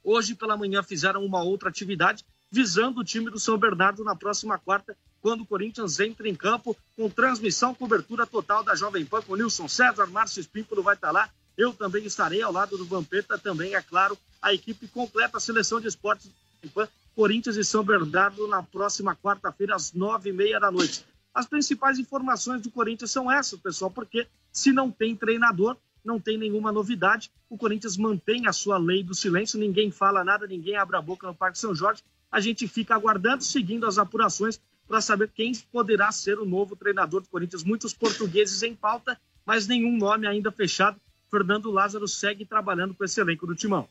hoje 0.04 0.36
pela 0.36 0.56
manhã 0.56 0.84
fizeram 0.84 1.26
uma 1.26 1.42
outra 1.42 1.70
atividade 1.70 2.24
visando 2.52 3.00
o 3.00 3.04
time 3.04 3.32
do 3.32 3.40
São 3.40 3.58
Bernardo 3.58 4.04
na 4.04 4.16
próxima 4.16 4.60
quarta, 4.60 4.96
quando 5.20 5.42
o 5.42 5.46
Corinthians 5.46 6.00
entra 6.00 6.30
em 6.30 6.36
campo 6.36 6.78
com 6.96 7.10
transmissão, 7.10 7.74
cobertura 7.74 8.28
total 8.28 8.64
da 8.64 8.76
Jovem 8.76 9.04
Pan 9.04 9.24
com 9.24 9.36
Nilson 9.36 9.68
César, 9.68 10.06
Márcio 10.06 10.40
Espímpolo 10.40 10.84
vai 10.84 10.94
estar 10.94 11.10
lá. 11.10 11.30
Eu 11.58 11.74
também 11.74 12.06
estarei 12.06 12.44
ao 12.44 12.52
lado 12.52 12.78
do 12.78 12.86
Vampeta, 12.86 13.40
também, 13.40 13.74
é 13.74 13.82
claro, 13.82 14.16
a 14.40 14.54
equipe 14.54 14.88
completa, 14.88 15.38
a 15.38 15.40
seleção 15.40 15.82
de 15.82 15.88
esportes 15.88 16.28
do 16.28 16.34
Jovem 16.34 16.70
Pan, 16.70 16.88
Corinthians 17.16 17.58
e 17.58 17.64
São 17.64 17.84
Bernardo 17.84 18.48
na 18.48 18.64
próxima 18.64 19.16
quarta-feira, 19.16 19.76
às 19.76 19.94
nove 19.94 20.30
e 20.30 20.34
meia 20.34 20.60
da 20.60 20.72
noite. 20.72 21.06
As 21.34 21.46
principais 21.46 22.00
informações 22.00 22.62
do 22.62 22.72
Corinthians 22.72 23.12
são 23.12 23.32
essas, 23.32 23.60
pessoal, 23.60 23.92
porque 23.92 24.28
se 24.52 24.72
não 24.72 24.92
tem 24.92 25.16
treinador, 25.16 25.78
não 26.04 26.20
tem 26.20 26.38
nenhuma 26.38 26.72
novidade. 26.72 27.32
O 27.50 27.58
Corinthians 27.58 27.98
mantém 27.98 28.48
a 28.48 28.54
sua 28.54 28.78
lei 28.78 29.04
do 29.04 29.16
silêncio, 29.16 29.60
ninguém 29.60 29.90
fala 29.90 30.24
nada, 30.24 30.46
ninguém 30.46 30.76
abre 30.76 30.98
a 30.98 31.02
boca 31.02 31.26
no 31.28 31.36
Parque 31.36 31.58
São 31.58 31.74
Jorge. 31.74 32.04
A 32.32 32.40
gente 32.40 32.68
fica 32.68 32.96
aguardando, 32.96 33.44
seguindo 33.44 33.86
as 33.86 33.98
apurações, 33.98 34.60
para 34.88 35.02
saber 35.02 35.32
quem 35.34 35.54
poderá 35.72 36.12
ser 36.12 36.40
o 36.40 36.46
novo 36.46 36.76
treinador 36.76 37.22
do 37.22 37.30
Corinthians. 37.30 37.64
Muitos 37.64 37.94
portugueses 37.94 38.62
em 38.64 38.76
pauta, 38.76 39.20
mas 39.46 39.68
nenhum 39.68 39.98
nome 39.98 40.28
ainda 40.28 40.52
fechado. 40.52 41.00
Fernando 41.30 41.72
Lázaro 41.72 42.08
segue 42.08 42.46
trabalhando 42.46 42.94
com 42.94 43.04
esse 43.04 43.20
elenco 43.20 43.48
do 43.48 43.56
Timão. 43.56 43.88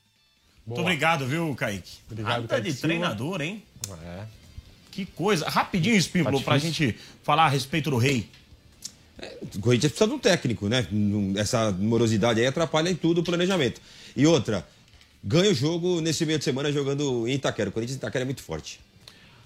Muito 0.66 0.81
obrigado, 0.81 1.27
viu, 1.27 1.55
Kaique? 1.55 1.98
Obrigado, 2.11 2.33
Nada 2.42 2.48
Kaique 2.48 2.66
de 2.68 2.72
Silva. 2.72 2.87
treinador, 2.88 3.40
hein? 3.40 3.62
É. 4.05 4.25
Que 4.90 5.05
coisa. 5.07 5.48
Rapidinho, 5.48 5.96
Espímpolo, 5.96 6.38
Tá 6.38 6.44
pra 6.44 6.59
gente 6.59 6.96
falar 7.22 7.46
a 7.46 7.48
respeito 7.48 7.90
do 7.90 7.96
rei. 7.96 8.29
O 9.55 9.61
Corinthians 9.61 9.92
precisa 9.92 10.09
de 10.09 10.14
um 10.14 10.18
técnico, 10.18 10.68
né? 10.68 10.87
Essa 11.37 11.70
morosidade 11.72 12.40
aí 12.40 12.46
atrapalha 12.46 12.90
em 12.90 12.94
tudo 12.96 13.20
o 13.20 13.25
planejamento. 13.25 13.81
E 14.16 14.27
outra, 14.27 14.66
ganha 15.22 15.51
o 15.51 15.55
jogo 15.55 16.01
nesse 16.01 16.27
meio 16.27 16.38
de 16.38 16.44
semana 16.44 16.72
jogando 16.72 17.27
em 17.29 17.35
Itaquera. 17.35 17.70
O 17.70 17.72
Corinthians 17.72 17.96
em 17.96 17.98
Itaquera 17.98 18.22
é 18.25 18.27
muito 18.27 18.42
forte. 18.42 18.81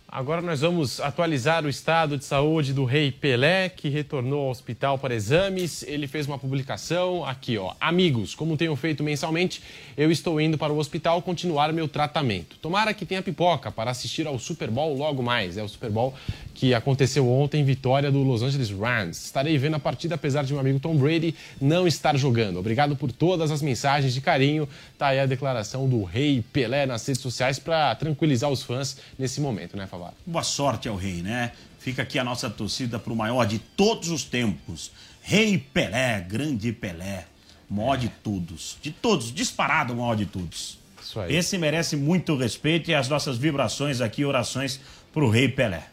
Agora 0.09 0.41
nós 0.41 0.61
vamos 0.61 1.01
atualizar 1.01 1.65
o 1.65 1.69
estado 1.69 2.17
de 2.17 2.25
saúde 2.25 2.73
do 2.73 2.85
Rei 2.85 3.11
Pelé, 3.11 3.69
que 3.69 3.89
retornou 3.89 4.45
ao 4.45 4.51
hospital 4.51 4.97
para 4.97 5.13
exames. 5.13 5.83
Ele 5.83 6.07
fez 6.07 6.29
uma 6.29 6.39
publicação 6.39 7.25
aqui, 7.25 7.59
ó. 7.59 7.75
Amigos, 7.81 8.33
como 8.33 8.57
tenho 8.57 8.75
feito 8.77 9.03
mensalmente, 9.03 9.61
eu 9.97 10.11
estou 10.11 10.41
indo 10.41 10.57
para 10.57 10.73
o 10.73 10.79
hospital 10.79 11.21
continuar 11.23 11.73
meu 11.73 11.89
tratamento. 11.89 12.57
Tomara 12.59 12.95
que 12.95 13.05
tenha 13.05 13.21
pipoca 13.21 13.73
para 13.73 13.91
assistir 13.91 14.29
ao 14.29 14.39
Super 14.39 14.71
Bowl 14.71 14.97
logo 14.97 15.25
mais. 15.25 15.59
É 15.59 15.63
o 15.63 15.69
Super 15.69 15.91
Bowl 15.91 16.15
que 16.55 16.73
aconteceu 16.73 17.29
ontem, 17.29 17.65
vitória 17.65 18.11
do 18.11 18.23
Los 18.23 18.43
Angeles 18.43 18.71
Rams. 18.71 19.25
Estarei 19.25 19.59
vendo 19.59 19.75
a 19.75 19.81
partida, 19.81 20.15
apesar 20.15 20.45
de 20.45 20.53
meu 20.53 20.61
amigo 20.61 20.79
Tom 20.79 20.97
Brady 20.97 21.35
não 21.61 21.87
estar 21.87 22.17
jogando. 22.17 22.59
Obrigado 22.59 22.97
por 22.97 23.11
todas 23.11 23.51
as 23.51 23.61
mensagens 23.61 24.15
de 24.15 24.21
carinho. 24.21 24.69
Tá 24.97 25.09
aí 25.09 25.21
a 25.21 25.27
declaração 25.27 25.89
do 25.89 26.05
Rei 26.05 26.43
Pelé 26.53 26.87
nas 26.87 27.07
redes 27.07 27.21
sociais 27.21 27.59
para 27.59 27.95
tranquilizar 27.97 28.51
os 28.51 28.63
fãs 28.63 28.97
nesse 29.19 29.41
momento, 29.41 29.77
né, 29.77 29.87
Boa 30.25 30.43
sorte 30.43 30.89
ao 30.89 30.97
rei, 30.97 31.23
né? 31.23 31.53
Fica 31.79 32.03
aqui 32.03 32.19
a 32.19 32.25
nossa 32.25 32.51
torcida 32.51 32.99
pro 32.99 33.15
maior 33.15 33.45
de 33.47 33.59
todos 33.59 34.09
os 34.11 34.25
tempos. 34.25 34.91
Rei 35.23 35.59
Pelé, 35.59 36.21
grande 36.21 36.73
Pelé. 36.73 37.27
Maior 37.69 37.97
de 37.97 38.09
todos. 38.09 38.77
De 38.81 38.91
todos, 38.91 39.33
disparado 39.33 39.93
o 39.93 39.97
maior 39.97 40.15
de 40.17 40.27
todos. 40.27 40.79
Isso 41.03 41.21
aí. 41.21 41.35
Esse 41.35 41.59
merece 41.59 41.97
muito 41.97 42.37
respeito 42.37 42.91
e 42.91 42.95
as 42.95 43.09
nossas 43.09 43.37
vibrações 43.39 44.01
aqui, 44.01 44.25
orações 44.25 44.81
pro 45.13 45.29
Rei 45.31 45.49
Pelé. 45.49 45.87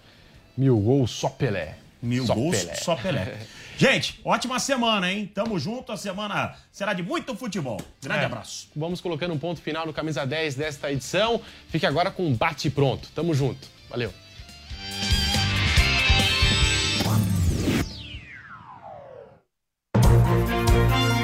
Mil 0.58 0.78
gols, 0.80 1.12
só 1.12 1.30
Pelé. 1.30 1.78
Mil 2.02 2.26
Só 2.28 2.36
gols, 2.36 2.58
Pelé. 2.58 2.76
só 2.76 2.96
Pelé. 2.96 3.38
Gente, 3.78 4.20
ótima 4.26 4.60
semana, 4.60 5.12
hein? 5.12 5.30
Tamo 5.34 5.58
junto, 5.58 5.92
a 5.92 5.98
semana 5.98 6.54
será 6.72 6.94
de 6.94 7.02
muito 7.02 7.34
futebol. 7.36 7.80
Grande 8.02 8.22
É. 8.22 8.26
abraço. 8.26 8.68
Vamos 8.76 9.00
colocando 9.02 9.34
um 9.34 9.40
ponto 9.40 9.62
final 9.62 9.86
no 9.86 9.94
Camisa 9.94 10.26
10 10.26 10.56
desta 10.56 10.92
edição. 10.92 11.40
Fique 11.70 11.86
agora 11.86 12.12
com 12.12 12.26
um 12.28 12.34
bate 12.36 12.70
pronto. 12.70 13.08
Tamo 13.16 13.34
junto. 13.34 13.68
Valeu. 13.94 14.12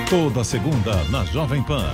Toda 0.08 0.44
segunda 0.44 1.04
na 1.06 1.26
Jovem 1.26 1.64
Pan. 1.64 1.92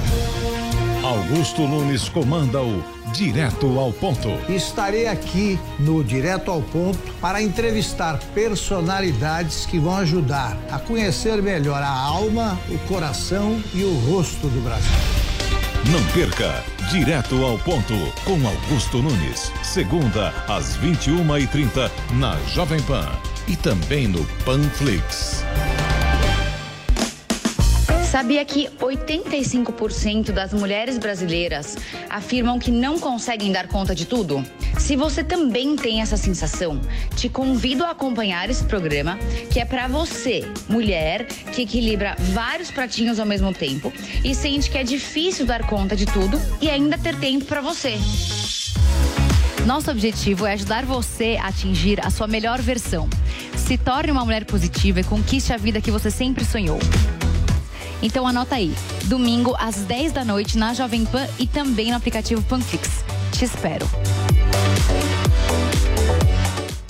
Augusto 1.02 1.62
Nunes 1.62 2.10
comanda 2.10 2.62
o 2.62 2.84
direto 3.14 3.80
ao 3.80 3.94
ponto. 3.94 4.30
Estarei 4.52 5.08
aqui 5.08 5.58
no 5.80 6.04
Direto 6.04 6.52
ao 6.52 6.62
Ponto 6.62 7.00
para 7.22 7.42
entrevistar 7.42 8.20
personalidades 8.34 9.66
que 9.66 9.80
vão 9.80 9.96
ajudar 9.98 10.58
a 10.70 10.80
conhecer 10.80 11.42
melhor 11.42 11.82
a 11.82 11.90
alma, 11.90 12.60
o 12.70 12.78
coração 12.88 13.62
e 13.74 13.84
o 13.84 13.94
rosto 14.10 14.48
do 14.50 14.62
Brasil. 14.62 15.15
Não 15.92 16.04
perca, 16.14 16.64
direto 16.90 17.44
ao 17.44 17.60
ponto, 17.60 17.94
com 18.24 18.48
Augusto 18.48 19.04
Nunes. 19.04 19.52
Segunda, 19.62 20.34
às 20.48 20.76
21h30, 20.78 21.92
na 22.14 22.36
Jovem 22.48 22.82
Pan. 22.84 23.08
E 23.48 23.56
também 23.56 24.08
no 24.08 24.26
Panflix. 24.44 25.44
Sabia 28.16 28.46
que 28.46 28.70
85% 28.80 30.32
das 30.32 30.54
mulheres 30.54 30.98
brasileiras 30.98 31.76
afirmam 32.10 32.58
que 32.58 32.72
não 32.72 32.98
conseguem 32.98 33.52
dar 33.52 33.68
conta 33.68 33.94
de 33.94 34.06
tudo? 34.06 34.42
Se 34.80 34.96
você 34.96 35.22
também 35.22 35.76
tem 35.76 36.00
essa 36.00 36.16
sensação, 36.16 36.80
te 37.18 37.28
convido 37.28 37.84
a 37.84 37.92
acompanhar 37.92 38.50
esse 38.50 38.64
programa 38.64 39.20
que 39.52 39.60
é 39.60 39.66
para 39.66 39.90
você, 39.90 40.50
mulher 40.70 41.26
que 41.26 41.64
equilibra 41.64 42.16
vários 42.32 42.72
pratinhos 42.72 43.20
ao 43.20 43.26
mesmo 43.26 43.54
tempo 43.54 43.92
e 44.24 44.34
sente 44.34 44.72
que 44.72 44.78
é 44.78 44.84
difícil 44.86 45.46
dar 45.46 45.68
conta 45.68 45.94
de 45.94 46.06
tudo 46.06 46.40
e 46.62 46.70
ainda 46.70 46.98
ter 46.98 47.20
tempo 47.20 47.44
para 47.44 47.60
você. 47.60 47.98
Nosso 49.66 49.92
objetivo 49.92 50.46
é 50.46 50.54
ajudar 50.54 50.86
você 50.86 51.38
a 51.42 51.48
atingir 51.48 52.00
a 52.00 52.10
sua 52.10 52.28
melhor 52.28 52.62
versão. 52.62 53.10
Se 53.58 53.78
torne 53.78 54.10
uma 54.10 54.24
mulher 54.24 54.46
positiva 54.46 55.02
e 55.02 55.04
conquiste 55.04 55.52
a 55.52 55.58
vida 55.58 55.82
que 55.82 55.92
você 55.92 56.10
sempre 56.10 56.46
sonhou. 56.46 56.80
Então 58.02 58.28
anota 58.28 58.56
aí, 58.56 58.74
domingo 59.06 59.56
às 59.58 59.78
10 59.78 60.12
da 60.12 60.26
noite 60.26 60.58
na 60.58 60.74
Jovem 60.74 61.06
Pan 61.06 61.28
e 61.40 61.48
também 61.48 61.90
no 61.90 61.98
aplicativo 61.98 62.42
Panflix. 62.44 63.04
Te 63.32 63.46
espero. 63.46 63.90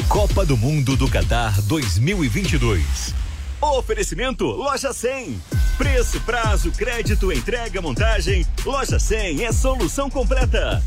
Copa 0.08 0.46
do 0.46 0.58
Mundo 0.58 0.96
do 0.96 1.10
Qatar 1.10 1.62
2022. 1.64 3.14
Oferecimento 3.62 4.46
Loja 4.46 4.94
100. 4.94 5.42
Preço, 5.78 6.22
prazo, 6.22 6.72
crédito, 6.72 7.32
entrega, 7.32 7.82
montagem. 7.82 8.46
Loja 8.66 9.00
100 9.00 9.46
é 9.46 9.52
solução 9.52 10.10
completa. 10.10 10.82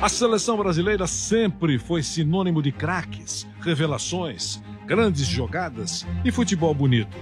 A 0.00 0.08
seleção 0.08 0.56
brasileira 0.56 1.06
sempre 1.06 1.78
foi 1.78 2.02
sinônimo 2.02 2.60
de 2.60 2.72
craques, 2.72 3.46
revelações, 3.60 4.60
grandes 4.84 5.26
jogadas 5.26 6.04
e 6.24 6.32
futebol 6.32 6.74
bonito. 6.74 7.16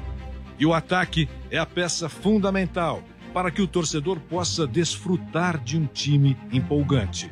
E 0.61 0.66
o 0.66 0.75
ataque 0.75 1.27
é 1.51 1.59
a 1.59 1.64
peça 1.64 2.07
fundamental 2.07 3.03
para 3.33 3.51
que 3.51 3.62
o 3.62 3.66
torcedor 3.66 4.20
possa 4.20 4.66
desfrutar 4.66 5.59
de 5.59 5.79
um 5.79 5.87
time 5.87 6.37
empolgante. 6.53 7.31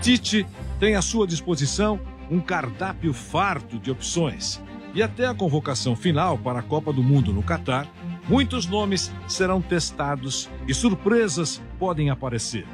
Tite 0.00 0.44
tem 0.80 0.96
à 0.96 1.02
sua 1.02 1.24
disposição 1.24 2.00
um 2.28 2.40
cardápio 2.40 3.12
farto 3.12 3.78
de 3.78 3.92
opções. 3.92 4.60
E 4.92 5.02
até 5.02 5.26
a 5.26 5.34
convocação 5.34 5.94
final 5.94 6.36
para 6.36 6.58
a 6.58 6.62
Copa 6.62 6.92
do 6.92 7.02
Mundo 7.02 7.32
no 7.32 7.42
Catar, 7.42 7.86
muitos 8.28 8.66
nomes 8.66 9.12
serão 9.28 9.62
testados 9.62 10.50
e 10.66 10.74
surpresas 10.74 11.62
podem 11.78 12.10
aparecer. 12.10 12.66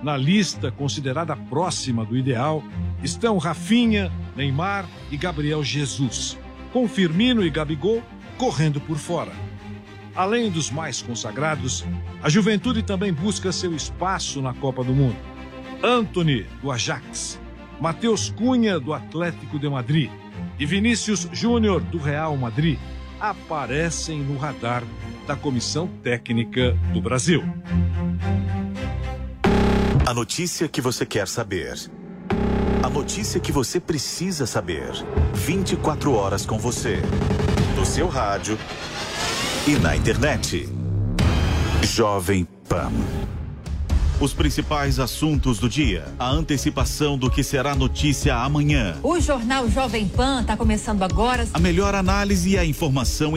Na 0.00 0.16
lista 0.16 0.70
considerada 0.70 1.34
próxima 1.34 2.04
do 2.04 2.16
ideal 2.16 2.62
estão 3.02 3.36
Rafinha, 3.36 4.12
Neymar 4.36 4.86
e 5.10 5.16
Gabriel 5.16 5.64
Jesus, 5.64 6.38
com 6.72 6.86
Firmino 6.86 7.44
e 7.44 7.50
Gabigol 7.50 8.00
correndo 8.38 8.80
por 8.80 8.96
fora. 8.96 9.32
Além 10.14 10.50
dos 10.50 10.70
mais 10.70 11.02
consagrados, 11.02 11.84
a 12.22 12.28
juventude 12.28 12.82
também 12.82 13.12
busca 13.12 13.52
seu 13.52 13.74
espaço 13.74 14.40
na 14.40 14.54
Copa 14.54 14.82
do 14.82 14.92
Mundo. 14.92 15.16
Anthony, 15.82 16.46
do 16.62 16.72
Ajax, 16.72 17.38
Matheus 17.80 18.30
Cunha, 18.30 18.80
do 18.80 18.92
Atlético 18.94 19.58
de 19.58 19.68
Madrid 19.68 20.10
e 20.58 20.66
Vinícius 20.66 21.28
Júnior, 21.32 21.80
do 21.80 21.98
Real 21.98 22.36
Madrid, 22.36 22.78
aparecem 23.20 24.20
no 24.20 24.36
radar 24.36 24.82
da 25.26 25.36
Comissão 25.36 25.88
Técnica 26.02 26.72
do 26.92 27.00
Brasil. 27.00 27.44
A 30.04 30.14
notícia 30.14 30.66
que 30.66 30.80
você 30.80 31.04
quer 31.04 31.28
saber. 31.28 31.74
A 32.82 32.88
notícia 32.88 33.38
que 33.38 33.52
você 33.52 33.78
precisa 33.78 34.46
saber. 34.46 34.90
24 35.34 36.12
horas 36.12 36.46
com 36.46 36.58
você. 36.58 37.02
No 37.78 37.86
seu 37.86 38.08
rádio 38.08 38.58
e 39.64 39.78
na 39.78 39.94
internet. 39.94 40.68
Jovem 41.80 42.44
Pan. 42.68 42.90
Os 44.20 44.34
principais 44.34 44.98
assuntos 44.98 45.60
do 45.60 45.68
dia. 45.68 46.04
A 46.18 46.28
antecipação 46.28 47.16
do 47.16 47.30
que 47.30 47.44
será 47.44 47.76
notícia 47.76 48.34
amanhã. 48.34 48.96
O 49.00 49.20
Jornal 49.20 49.70
Jovem 49.70 50.08
Pan 50.08 50.40
está 50.40 50.56
começando 50.56 51.04
agora. 51.04 51.46
A 51.54 51.60
melhor 51.60 51.94
análise 51.94 52.50
e 52.50 52.58
a 52.58 52.64
informação 52.64 53.36